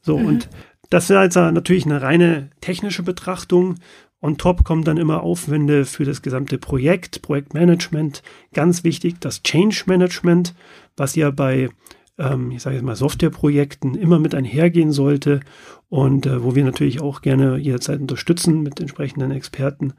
So, 0.00 0.18
mhm. 0.18 0.26
und 0.26 0.48
das 0.88 1.08
wäre 1.08 1.22
jetzt 1.22 1.36
natürlich 1.36 1.84
eine 1.86 2.02
reine 2.02 2.50
technische 2.60 3.02
Betrachtung. 3.02 3.76
On 4.22 4.36
top 4.36 4.64
kommen 4.64 4.84
dann 4.84 4.96
immer 4.96 5.22
Aufwände 5.22 5.84
für 5.84 6.04
das 6.04 6.20
gesamte 6.20 6.58
Projekt, 6.58 7.22
Projektmanagement. 7.22 8.22
Ganz 8.52 8.84
wichtig, 8.84 9.16
das 9.20 9.42
Change 9.42 9.84
Management, 9.86 10.54
was 10.96 11.16
ja 11.16 11.30
bei, 11.30 11.70
ähm, 12.18 12.50
ich 12.50 12.62
sage 12.62 12.76
jetzt 12.76 12.84
mal, 12.84 12.96
Softwareprojekten 12.96 13.94
immer 13.94 14.18
mit 14.18 14.34
einhergehen 14.34 14.92
sollte 14.92 15.40
und 15.88 16.26
äh, 16.26 16.42
wo 16.42 16.54
wir 16.54 16.64
natürlich 16.64 17.00
auch 17.00 17.22
gerne 17.22 17.56
jederzeit 17.56 18.00
unterstützen 18.00 18.62
mit 18.62 18.80
entsprechenden 18.80 19.30
Experten. 19.30 19.94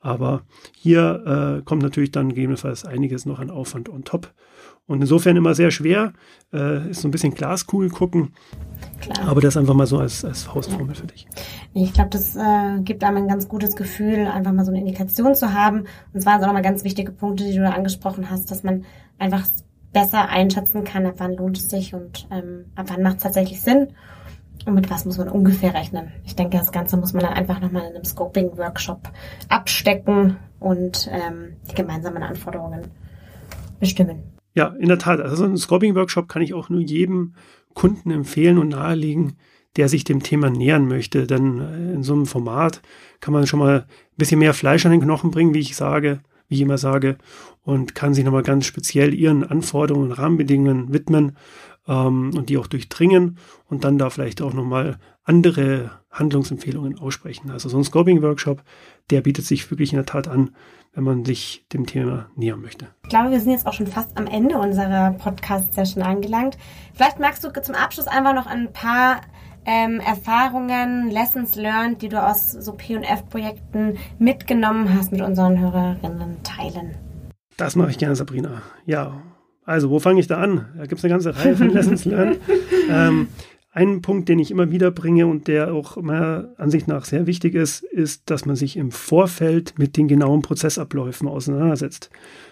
Aber 0.00 0.42
hier 0.76 1.58
äh, 1.60 1.62
kommt 1.64 1.82
natürlich 1.82 2.12
dann 2.12 2.28
gegebenenfalls 2.28 2.84
einiges 2.84 3.24
noch 3.24 3.40
an 3.40 3.50
Aufwand 3.50 3.88
on 3.88 4.04
top. 4.04 4.32
Und 4.86 5.00
insofern 5.00 5.36
immer 5.36 5.54
sehr 5.54 5.70
schwer, 5.70 6.12
äh, 6.52 6.90
ist 6.90 7.00
so 7.00 7.08
ein 7.08 7.10
bisschen 7.10 7.34
Glaskugel 7.34 7.88
gucken. 7.88 8.34
Klar. 9.00 9.28
Aber 9.28 9.40
das 9.40 9.56
einfach 9.56 9.74
mal 9.74 9.86
so 9.86 9.98
als, 9.98 10.24
als 10.24 10.42
Faustformel 10.42 10.94
für 10.94 11.06
dich. 11.06 11.26
Ich 11.72 11.94
glaube, 11.94 12.10
das 12.10 12.36
äh, 12.36 12.80
gibt 12.82 13.02
einem 13.02 13.18
ein 13.18 13.28
ganz 13.28 13.48
gutes 13.48 13.76
Gefühl, 13.76 14.26
einfach 14.26 14.52
mal 14.52 14.64
so 14.64 14.70
eine 14.70 14.80
Indikation 14.80 15.34
zu 15.34 15.54
haben. 15.54 15.84
Und 16.12 16.20
zwar 16.20 16.34
sind 16.34 16.42
auch 16.42 16.48
nochmal 16.48 16.62
ganz 16.62 16.84
wichtige 16.84 17.12
Punkte, 17.12 17.44
die 17.44 17.54
du 17.54 17.62
da 17.62 17.70
angesprochen 17.70 18.28
hast, 18.30 18.50
dass 18.50 18.62
man 18.62 18.84
einfach 19.18 19.46
besser 19.94 20.28
einschätzen 20.28 20.84
kann, 20.84 21.06
ab 21.06 21.14
wann 21.18 21.34
lohnt 21.34 21.56
es 21.56 21.70
sich 21.70 21.94
und 21.94 22.26
ähm, 22.30 22.66
ab 22.74 22.86
wann 22.88 23.02
macht 23.02 23.18
es 23.18 23.22
tatsächlich 23.22 23.62
Sinn. 23.62 23.88
Und 24.66 24.74
mit 24.74 24.90
was 24.90 25.04
muss 25.04 25.18
man 25.18 25.28
ungefähr 25.28 25.72
rechnen? 25.72 26.12
Ich 26.24 26.36
denke, 26.36 26.58
das 26.58 26.72
Ganze 26.72 26.96
muss 26.96 27.12
man 27.12 27.22
dann 27.22 27.34
einfach 27.34 27.60
nochmal 27.60 27.82
in 27.82 27.94
einem 27.94 28.04
Scoping-Workshop 28.04 29.10
abstecken 29.48 30.36
und 30.58 31.08
ähm, 31.10 31.56
die 31.70 31.74
gemeinsamen 31.74 32.22
Anforderungen 32.22 32.82
bestimmen. 33.78 34.33
Ja, 34.54 34.68
in 34.68 34.88
der 34.88 34.98
Tat. 34.98 35.20
Also 35.20 35.36
so 35.36 35.44
ein 35.44 35.56
Scoping-Workshop 35.56 36.28
kann 36.28 36.42
ich 36.42 36.54
auch 36.54 36.68
nur 36.68 36.80
jedem 36.80 37.34
Kunden 37.74 38.10
empfehlen 38.10 38.58
und 38.58 38.68
nahelegen, 38.68 39.34
der 39.76 39.88
sich 39.88 40.04
dem 40.04 40.22
Thema 40.22 40.48
nähern 40.50 40.86
möchte. 40.86 41.26
Denn 41.26 41.60
äh, 41.60 41.94
in 41.94 42.02
so 42.02 42.14
einem 42.14 42.26
Format 42.26 42.80
kann 43.20 43.34
man 43.34 43.46
schon 43.46 43.58
mal 43.58 43.80
ein 43.80 44.16
bisschen 44.16 44.38
mehr 44.38 44.54
Fleisch 44.54 44.86
an 44.86 44.92
den 44.92 45.00
Knochen 45.00 45.30
bringen, 45.30 45.54
wie 45.54 45.60
ich 45.60 45.74
sage, 45.76 46.20
wie 46.48 46.54
ich 46.54 46.60
immer 46.60 46.78
sage, 46.78 47.18
und 47.62 47.94
kann 47.94 48.14
sich 48.14 48.24
nochmal 48.24 48.42
ganz 48.42 48.66
speziell 48.66 49.12
ihren 49.12 49.42
Anforderungen 49.44 50.10
und 50.10 50.18
Rahmenbedingungen 50.18 50.92
widmen 50.92 51.36
ähm, 51.88 52.30
und 52.36 52.48
die 52.48 52.58
auch 52.58 52.68
durchdringen 52.68 53.38
und 53.66 53.84
dann 53.84 53.98
da 53.98 54.10
vielleicht 54.10 54.40
auch 54.40 54.52
nochmal 54.52 54.98
andere 55.24 55.90
Handlungsempfehlungen 56.10 56.98
aussprechen. 56.98 57.50
Also 57.50 57.68
so 57.68 57.78
ein 57.78 57.84
Scoping-Workshop, 57.84 58.62
der 59.10 59.22
bietet 59.22 59.46
sich 59.46 59.68
wirklich 59.70 59.92
in 59.92 59.96
der 59.96 60.06
Tat 60.06 60.28
an, 60.28 60.50
wenn 60.94 61.04
man 61.04 61.24
sich 61.24 61.66
dem 61.72 61.86
Thema 61.86 62.26
nähern 62.36 62.60
möchte. 62.60 62.86
Ich 63.02 63.08
glaube, 63.08 63.30
wir 63.30 63.40
sind 63.40 63.52
jetzt 63.52 63.66
auch 63.66 63.72
schon 63.72 63.86
fast 63.86 64.16
am 64.16 64.26
Ende 64.26 64.58
unserer 64.58 65.12
Podcast-Session 65.12 66.02
angelangt. 66.02 66.56
Vielleicht 66.94 67.18
magst 67.18 67.44
du 67.44 67.50
zum 67.50 67.74
Abschluss 67.74 68.06
einfach 68.06 68.34
noch 68.34 68.46
ein 68.46 68.72
paar 68.72 69.20
ähm, 69.66 70.00
Erfahrungen, 70.00 71.10
Lessons 71.10 71.56
learned, 71.56 72.02
die 72.02 72.08
du 72.08 72.22
aus 72.22 72.52
so 72.52 72.72
P&F-Projekten 72.72 73.98
mitgenommen 74.18 74.94
hast, 74.94 75.10
mit 75.10 75.20
unseren 75.20 75.58
Hörerinnen 75.58 76.42
teilen. 76.42 76.94
Das 77.56 77.76
mache 77.76 77.90
ich 77.90 77.98
gerne, 77.98 78.16
Sabrina. 78.16 78.62
Ja, 78.84 79.22
also, 79.66 79.88
wo 79.88 79.98
fange 79.98 80.20
ich 80.20 80.26
da 80.26 80.38
an? 80.38 80.66
Da 80.76 80.82
gibt 80.86 80.98
es 80.98 81.04
eine 81.04 81.12
ganze 81.12 81.36
Reihe 81.36 81.56
von 81.56 81.70
Lessons 81.72 82.04
Learned. 82.04 82.38
ähm, 82.90 83.28
ein 83.74 84.02
Punkt, 84.02 84.28
den 84.28 84.38
ich 84.38 84.52
immer 84.52 84.70
wieder 84.70 84.92
bringe 84.92 85.26
und 85.26 85.48
der 85.48 85.74
auch 85.74 85.96
meiner 86.00 86.48
Ansicht 86.58 86.86
nach 86.86 87.04
sehr 87.04 87.26
wichtig 87.26 87.54
ist, 87.54 87.82
ist, 87.82 88.30
dass 88.30 88.46
man 88.46 88.54
sich 88.54 88.76
im 88.76 88.92
Vorfeld 88.92 89.74
mit 89.78 89.96
den 89.96 90.06
genauen 90.06 90.42
Prozessabläufen 90.42 91.26
auseinandersetzt. 91.26 92.08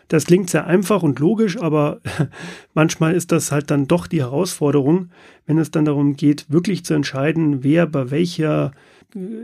Das 0.09 0.27
klingt 0.27 0.51
sehr 0.51 0.67
einfach 0.67 1.05
und 1.05 1.21
logisch, 1.21 1.63
aber 1.63 2.01
manchmal 2.75 3.15
ist 3.15 3.31
das 3.31 3.53
halt 3.53 3.71
dann 3.71 3.87
doch 3.87 4.09
die 4.09 4.21
Herausforderung, 4.21 5.11
wenn 5.47 5.59
es 5.59 5.71
dann 5.71 5.85
darum 5.85 6.17
geht, 6.17 6.47
wirklich 6.49 6.85
zu 6.85 6.93
entscheiden, 6.93 7.63
wer 7.63 7.87
bei 7.87 8.11
welcher 8.11 8.73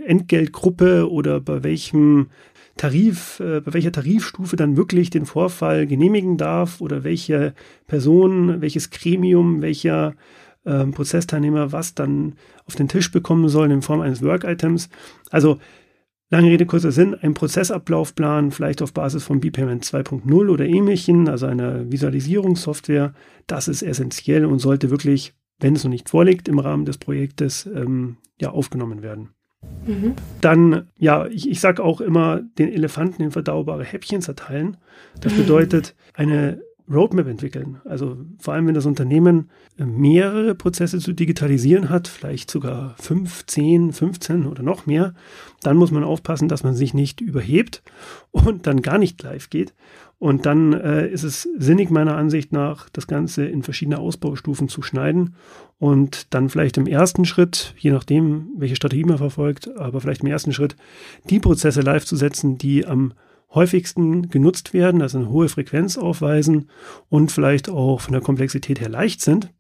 Entgeltgruppe 0.05 1.09
oder 1.09 1.41
bei 1.41 1.63
welchem 1.63 2.27
Tarif, 2.77 3.39
äh, 3.39 3.61
bei 3.61 3.75
welcher 3.75 3.93
Tarifstufe 3.93 4.57
dann 4.57 4.77
wirklich 4.77 5.11
den 5.11 5.27
Vorfall 5.27 5.87
genehmigen 5.87 6.39
darf 6.39 6.81
oder 6.81 7.05
welche 7.05 7.55
Person, 7.87 8.61
welches 8.61 8.91
Gremium, 8.91 9.63
welcher 9.63 10.15
äh, 10.69 10.87
Prozessteilnehmer 10.87 11.73
was 11.73 11.95
dann 11.95 12.35
auf 12.67 12.75
den 12.77 12.89
Tisch 12.89 13.11
bekommen 13.11 13.49
soll 13.49 13.71
in 13.71 13.83
Form 13.83 14.01
eines 14.01 14.23
Work-Items. 14.23 14.89
Also 15.31 15.59
Lange 16.31 16.51
Rede, 16.51 16.67
kurzer 16.67 16.93
Sinn, 16.93 17.15
ein 17.15 17.33
Prozessablaufplan, 17.33 18.51
vielleicht 18.51 18.83
auf 18.83 18.93
Basis 18.93 19.25
von 19.25 19.41
BPayment 19.41 19.83
2.0 19.83 20.51
oder 20.51 20.67
ähnlichen, 20.67 21.27
also 21.27 21.47
einer 21.47 21.91
Visualisierungssoftware, 21.91 23.15
das 23.47 23.67
ist 23.67 23.83
essentiell 23.83 24.45
und 24.45 24.59
sollte 24.59 24.91
wirklich, 24.91 25.33
wenn 25.59 25.75
es 25.75 25.85
noch 25.85 25.91
nicht 25.91 26.11
vorliegt, 26.11 26.47
im 26.49 26.59
Rahmen 26.59 26.85
des 26.85 26.99
Projektes 26.99 27.65
ähm, 27.65 28.19
ja, 28.39 28.51
aufgenommen 28.51 29.01
werden. 29.01 29.31
Mhm. 29.87 30.17
Dann, 30.43 30.89
ja, 30.99 31.27
ich, 31.29 31.49
ich 31.49 31.61
sage 31.61 31.83
auch 31.83 32.03
immer, 32.03 32.43
den 32.59 32.71
Elefanten 32.71 33.23
in 33.23 33.31
verdaubare 33.31 33.85
Häppchen 33.85 34.21
zerteilen. 34.21 34.77
Das 35.23 35.33
bedeutet, 35.33 35.97
eine 36.13 36.61
Roadmap 36.91 37.27
entwickeln. 37.27 37.81
Also 37.85 38.17
vor 38.39 38.55
allem, 38.55 38.67
wenn 38.67 38.75
das 38.75 38.87
Unternehmen 38.87 39.51
äh, 39.79 39.85
mehrere 39.85 40.55
Prozesse 40.55 40.99
zu 40.99 41.13
digitalisieren 41.13 41.91
hat, 41.91 42.09
vielleicht 42.09 42.51
sogar 42.51 42.95
5, 42.99 43.47
10, 43.47 43.93
15 43.93 44.47
oder 44.47 44.63
noch 44.63 44.87
mehr, 44.87 45.15
dann 45.63 45.77
muss 45.77 45.91
man 45.91 46.05
aufpassen, 46.05 46.49
dass 46.49 46.65
man 46.65 46.75
sich 46.75 46.95
nicht 46.95 47.21
überhebt 47.21 47.83
und 48.31 48.67
dann 48.67 48.83
gar 48.83 48.99
nicht 48.99 49.23
live 49.23 49.51
geht. 49.51 49.75
Und 50.19 50.47
dann 50.47 50.73
äh, 50.73 51.09
ist 51.09 51.23
es 51.23 51.49
sinnig 51.59 51.91
meiner 51.91 52.17
Ansicht 52.17 52.53
nach, 52.53 52.89
das 52.89 53.07
Ganze 53.07 53.47
in 53.47 53.63
verschiedene 53.63 53.99
Ausbaustufen 53.99 54.69
zu 54.69 54.83
schneiden 54.83 55.37
und 55.79 56.35
dann 56.35 56.49
vielleicht 56.49 56.77
im 56.77 56.89
ersten 56.89 57.25
Schritt, 57.25 57.75
je 57.79 57.93
nachdem, 57.93 58.49
welche 58.57 58.75
Strategie 58.75 59.05
man 59.05 59.19
verfolgt, 59.19 59.77
aber 59.77 60.01
vielleicht 60.01 60.23
im 60.23 60.29
ersten 60.29 60.53
Schritt 60.53 60.75
die 61.31 61.39
Prozesse 61.39 61.83
live 61.83 62.05
zu 62.05 62.17
setzen, 62.17 62.59
die 62.59 62.85
am 62.85 63.13
häufigsten 63.51 64.29
genutzt 64.29 64.75
werden, 64.75 65.03
also 65.03 65.19
eine 65.19 65.31
hohe 65.31 65.49
Frequenz 65.49 65.97
aufweisen 65.97 66.69
und 67.09 67.33
vielleicht 67.33 67.69
auch 67.69 68.01
von 68.01 68.13
der 68.13 68.23
Komplexität 68.23 68.81
her 68.81 68.89
leicht 68.89 69.21
sind. 69.21 69.53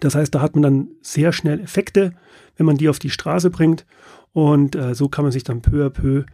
Das 0.00 0.14
heißt, 0.14 0.34
da 0.34 0.40
hat 0.40 0.54
man 0.54 0.62
dann 0.62 0.88
sehr 1.00 1.32
schnell 1.32 1.60
Effekte, 1.60 2.12
wenn 2.56 2.66
man 2.66 2.76
die 2.76 2.88
auf 2.88 2.98
die 2.98 3.10
Straße 3.10 3.50
bringt 3.50 3.86
und 4.32 4.74
äh, 4.74 4.94
so 4.94 5.08
kann 5.08 5.24
man 5.24 5.32
sich 5.32 5.44
dann 5.44 5.60
peu 5.60 5.86
à 5.86 5.90
peu 5.90 6.24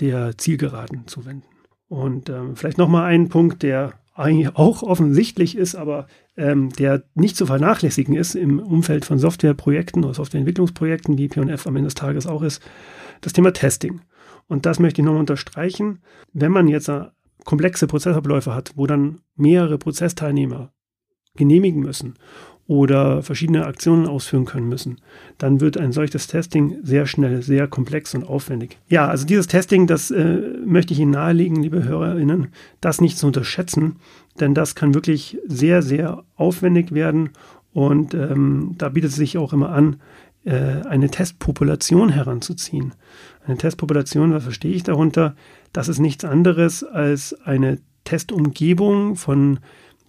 der 0.00 0.36
Zielgeraden 0.36 1.06
zuwenden. 1.06 1.46
Und 1.88 2.28
ähm, 2.28 2.56
vielleicht 2.56 2.78
nochmal 2.78 3.04
ein 3.04 3.28
Punkt, 3.28 3.62
der 3.62 3.94
eigentlich 4.14 4.56
auch 4.56 4.82
offensichtlich 4.82 5.56
ist, 5.56 5.74
aber 5.74 6.06
ähm, 6.36 6.70
der 6.70 7.04
nicht 7.14 7.36
zu 7.36 7.46
vernachlässigen 7.46 8.16
ist 8.16 8.34
im 8.34 8.58
Umfeld 8.58 9.04
von 9.04 9.18
Softwareprojekten 9.18 10.04
oder 10.04 10.14
Softwareentwicklungsprojekten, 10.14 11.18
wie 11.18 11.28
P&F 11.28 11.66
am 11.66 11.76
Ende 11.76 11.86
des 11.86 11.94
Tages 11.94 12.26
auch 12.26 12.42
ist, 12.42 12.62
das 13.20 13.32
Thema 13.32 13.52
Testing. 13.52 14.00
Und 14.48 14.66
das 14.66 14.78
möchte 14.78 15.00
ich 15.00 15.04
nochmal 15.04 15.20
unterstreichen. 15.20 16.00
Wenn 16.32 16.52
man 16.52 16.68
jetzt 16.68 16.90
komplexe 17.44 17.86
Prozessabläufe 17.86 18.54
hat, 18.54 18.72
wo 18.76 18.86
dann 18.86 19.20
mehrere 19.36 19.78
Prozessteilnehmer 19.78 20.72
genehmigen 21.36 21.80
müssen 21.80 22.14
oder 22.66 23.22
verschiedene 23.22 23.66
Aktionen 23.66 24.06
ausführen 24.06 24.44
können 24.44 24.68
müssen, 24.68 25.00
dann 25.38 25.60
wird 25.60 25.78
ein 25.78 25.92
solches 25.92 26.26
Testing 26.26 26.78
sehr 26.82 27.06
schnell 27.06 27.42
sehr 27.42 27.68
komplex 27.68 28.14
und 28.14 28.24
aufwendig. 28.24 28.78
Ja, 28.88 29.06
also 29.06 29.24
dieses 29.24 29.46
Testing, 29.46 29.86
das 29.86 30.10
äh, 30.10 30.40
möchte 30.64 30.92
ich 30.92 31.00
Ihnen 31.00 31.12
nahelegen, 31.12 31.62
liebe 31.62 31.84
Hörerinnen, 31.84 32.48
das 32.80 33.00
nicht 33.00 33.18
zu 33.18 33.28
unterschätzen, 33.28 33.96
denn 34.40 34.54
das 34.54 34.74
kann 34.74 34.94
wirklich 34.94 35.38
sehr, 35.46 35.82
sehr 35.82 36.24
aufwendig 36.34 36.92
werden 36.92 37.30
und 37.72 38.14
ähm, 38.14 38.74
da 38.78 38.88
bietet 38.88 39.10
es 39.10 39.16
sich 39.16 39.38
auch 39.38 39.52
immer 39.52 39.70
an, 39.70 40.00
äh, 40.44 40.82
eine 40.88 41.10
Testpopulation 41.10 42.08
heranzuziehen. 42.08 42.94
Eine 43.46 43.58
Testpopulation, 43.58 44.32
was 44.32 44.42
verstehe 44.42 44.74
ich 44.74 44.82
darunter? 44.82 45.36
Das 45.72 45.88
ist 45.88 46.00
nichts 46.00 46.24
anderes 46.24 46.82
als 46.82 47.34
eine 47.44 47.78
Testumgebung 48.04 49.16
von 49.16 49.60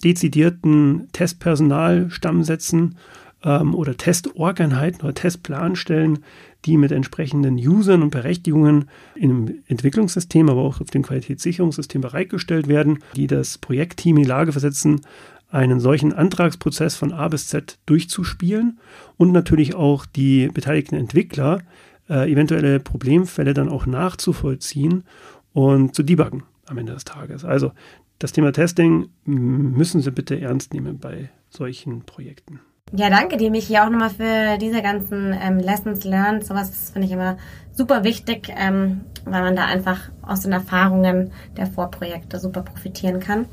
dezidierten 0.03 1.07
Testpersonalstammsätzen 1.11 2.97
ähm, 3.43 3.75
oder 3.75 3.95
Testorganheiten 3.95 5.01
oder 5.01 5.13
Testplanstellen, 5.13 6.19
die 6.65 6.77
mit 6.77 6.91
entsprechenden 6.91 7.55
Usern 7.55 8.01
und 8.01 8.09
Berechtigungen 8.09 8.89
im 9.15 9.59
Entwicklungssystem, 9.67 10.49
aber 10.49 10.61
auch 10.61 10.81
auf 10.81 10.89
dem 10.89 11.03
Qualitätssicherungssystem 11.03 12.01
bereitgestellt 12.01 12.67
werden, 12.67 12.99
die 13.15 13.27
das 13.27 13.59
Projektteam 13.59 14.17
in 14.17 14.23
die 14.23 14.29
Lage 14.29 14.51
versetzen, 14.51 15.01
einen 15.49 15.79
solchen 15.79 16.11
Antragsprozess 16.11 16.95
von 16.95 17.13
A 17.13 17.27
bis 17.29 17.47
Z 17.47 17.77
durchzuspielen 17.85 18.79
und 19.15 19.31
natürlich 19.31 19.75
auch 19.75 20.05
die 20.05 20.49
beteiligten 20.49 20.95
Entwickler 20.95 21.59
äh, 22.09 22.31
eventuelle 22.31 22.79
Problemfälle 22.79 23.53
dann 23.53 23.69
auch 23.69 23.85
nachzuvollziehen 23.85 25.03
und 25.53 25.95
zu 25.95 26.03
debuggen 26.03 26.43
am 26.65 26.77
Ende 26.77 26.93
des 26.93 27.05
Tages. 27.05 27.45
Also 27.45 27.71
das 28.19 28.31
Thema 28.31 28.51
Testing 28.51 29.09
müssen 29.25 30.01
Sie 30.01 30.11
bitte 30.11 30.39
ernst 30.39 30.73
nehmen 30.73 30.99
bei 30.99 31.29
solchen 31.49 32.01
Projekten. 32.03 32.59
Ja, 32.93 33.09
danke 33.09 33.35
dir, 33.35 33.51
Michi, 33.51 33.77
auch 33.77 33.89
nochmal 33.89 34.09
für 34.09 34.57
diese 34.59 34.81
ganzen 34.81 35.35
ähm, 35.39 35.59
Lessons 35.59 36.05
learned. 36.05 36.45
Sowas 36.45 36.89
finde 36.91 37.07
ich 37.07 37.13
immer 37.13 37.37
super 37.73 38.03
wichtig, 38.05 38.49
ähm, 38.57 39.01
weil 39.25 39.41
man 39.41 39.57
da 39.57 39.65
einfach 39.65 40.09
aus 40.21 40.41
den 40.41 40.53
Erfahrungen 40.53 41.31
der 41.57 41.67
Vorprojekte 41.67 42.39
super 42.39 42.61
profitieren 42.61 43.19
kann. 43.19 43.45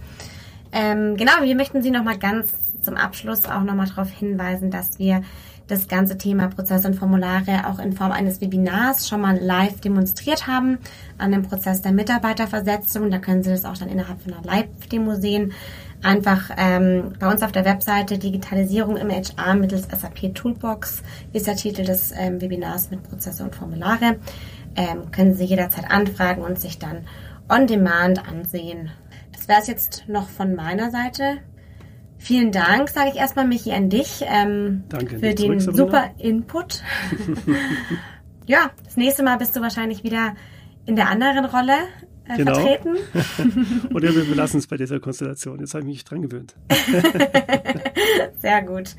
Ähm, 0.71 1.17
genau, 1.17 1.33
wir 1.43 1.57
möchten 1.57 1.83
Sie 1.83 1.91
nochmal 1.91 2.19
ganz 2.19 2.53
zum 2.81 2.97
Abschluss 2.97 3.45
auch 3.47 3.63
nochmal 3.63 3.89
darauf 3.89 4.11
hinweisen, 4.11 4.71
dass 4.71 4.99
wir 4.99 5.23
das 5.67 5.89
ganze 5.89 6.19
Thema 6.19 6.49
Prozesse 6.49 6.89
und 6.89 6.95
Formulare 6.95 7.67
auch 7.69 7.79
in 7.79 7.93
Form 7.93 8.13
eines 8.13 8.41
Webinars 8.41 9.09
schon 9.09 9.21
mal 9.21 9.39
live 9.39 9.81
demonstriert 9.81 10.47
haben 10.47 10.79
an 11.19 11.33
dem 11.33 11.43
Prozess 11.43 11.83
der 11.83 11.93
Mitarbeiterversetzung. 11.93 13.11
Da 13.11 13.19
können 13.19 13.43
Sie 13.43 13.51
das 13.51 13.65
auch 13.65 13.77
dann 13.77 13.89
innerhalb 13.89 14.21
von 14.21 14.35
einer 14.35 14.45
Live-Demo 14.45 15.15
sehen. 15.15 15.53
Einfach 16.03 16.51
ähm, 16.57 17.15
bei 17.19 17.31
uns 17.31 17.43
auf 17.43 17.53
der 17.53 17.65
Webseite 17.65 18.19
Digitalisierung 18.19 18.97
im 18.97 19.11
HR 19.11 19.55
mittels 19.55 19.85
SAP 19.85 20.35
Toolbox 20.35 21.03
ist 21.33 21.47
der 21.47 21.57
Titel 21.57 21.85
des 21.85 22.13
ähm, 22.17 22.41
Webinars 22.41 22.91
mit 22.91 23.03
Prozesse 23.03 23.43
und 23.43 23.55
Formulare. 23.55 24.17
Ähm, 24.77 25.11
können 25.13 25.35
Sie 25.35 25.45
jederzeit 25.45 25.91
anfragen 25.91 26.43
und 26.43 26.61
sich 26.61 26.79
dann 26.79 27.07
on 27.49 27.67
demand 27.67 28.27
ansehen 28.29 28.91
das 29.45 29.49
wäre 29.49 29.61
es 29.61 29.67
jetzt 29.67 30.05
noch 30.09 30.31
von 30.31 30.55
meiner 30.55 30.91
Seite. 30.91 31.37
Vielen 32.25 32.53
Dank, 32.53 32.89
sage 32.89 33.11
ich 33.11 33.17
erstmal, 33.17 33.47
Michi, 33.47 33.71
an 33.73 33.91
dich 33.91 34.25
ähm, 34.27 34.85
Danke, 34.89 35.19
für 35.19 35.35
den 35.35 35.61
zurück, 35.61 35.77
super 35.77 36.11
Input. 36.17 36.83
ja, 38.47 38.71
das 38.83 38.97
nächste 38.97 39.23
Mal 39.23 39.37
bist 39.37 39.55
du 39.55 39.61
wahrscheinlich 39.61 40.05
wieder 40.05 40.35
in 40.87 40.97
der 40.97 41.11
anderen 41.11 41.45
Rolle 41.45 41.75
äh, 42.27 42.39
genau. 42.39 42.55
vertreten. 42.55 42.97
Oder 43.95 44.15
wir 44.15 44.25
belassen 44.25 44.59
es 44.59 44.67
bei 44.67 44.79
dieser 44.79 45.01
Konstellation. 45.01 45.61
Jetzt 45.61 45.75
habe 45.75 45.83
ich 45.83 45.89
mich 45.89 46.05
dran 46.05 46.23
gewöhnt. 46.23 46.57
Sehr 48.39 48.63
gut. 48.63 48.97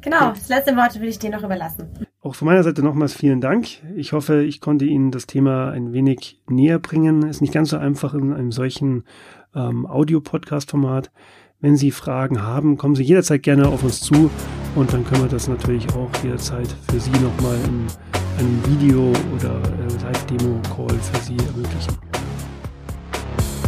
Genau, 0.00 0.30
das 0.30 0.48
letzte 0.48 0.76
Wort 0.76 1.00
will 1.00 1.08
ich 1.08 1.18
dir 1.18 1.30
noch 1.30 1.42
überlassen. 1.42 1.88
auch 2.20 2.36
von 2.36 2.46
meiner 2.46 2.62
Seite 2.62 2.84
nochmals 2.84 3.12
vielen 3.12 3.40
Dank. 3.40 3.66
Ich 3.96 4.12
hoffe, 4.12 4.44
ich 4.44 4.60
konnte 4.60 4.84
Ihnen 4.84 5.10
das 5.10 5.26
Thema 5.26 5.72
ein 5.72 5.92
wenig 5.92 6.40
näher 6.48 6.78
bringen. 6.78 7.28
Ist 7.28 7.40
nicht 7.40 7.52
ganz 7.52 7.70
so 7.70 7.76
einfach 7.76 8.14
in 8.14 8.32
einem 8.32 8.52
solchen 8.52 9.02
ähm, 9.52 9.84
Audio-Podcast-Format. 9.84 11.10
Wenn 11.62 11.76
Sie 11.76 11.90
Fragen 11.92 12.42
haben, 12.42 12.76
kommen 12.76 12.96
Sie 12.96 13.04
jederzeit 13.04 13.44
gerne 13.44 13.68
auf 13.68 13.84
uns 13.84 14.00
zu 14.00 14.28
und 14.74 14.92
dann 14.92 15.06
können 15.06 15.22
wir 15.22 15.28
das 15.28 15.46
natürlich 15.46 15.86
auch 15.94 16.10
jederzeit 16.24 16.66
für 16.90 16.98
Sie 16.98 17.12
nochmal 17.12 17.56
in 17.68 17.86
einem 18.36 18.60
Video 18.66 19.12
oder 19.36 19.62
äh, 19.62 19.86
Live-Demo-Call 20.02 20.98
für 20.98 21.20
Sie 21.22 21.36
ermöglichen. 21.36 21.96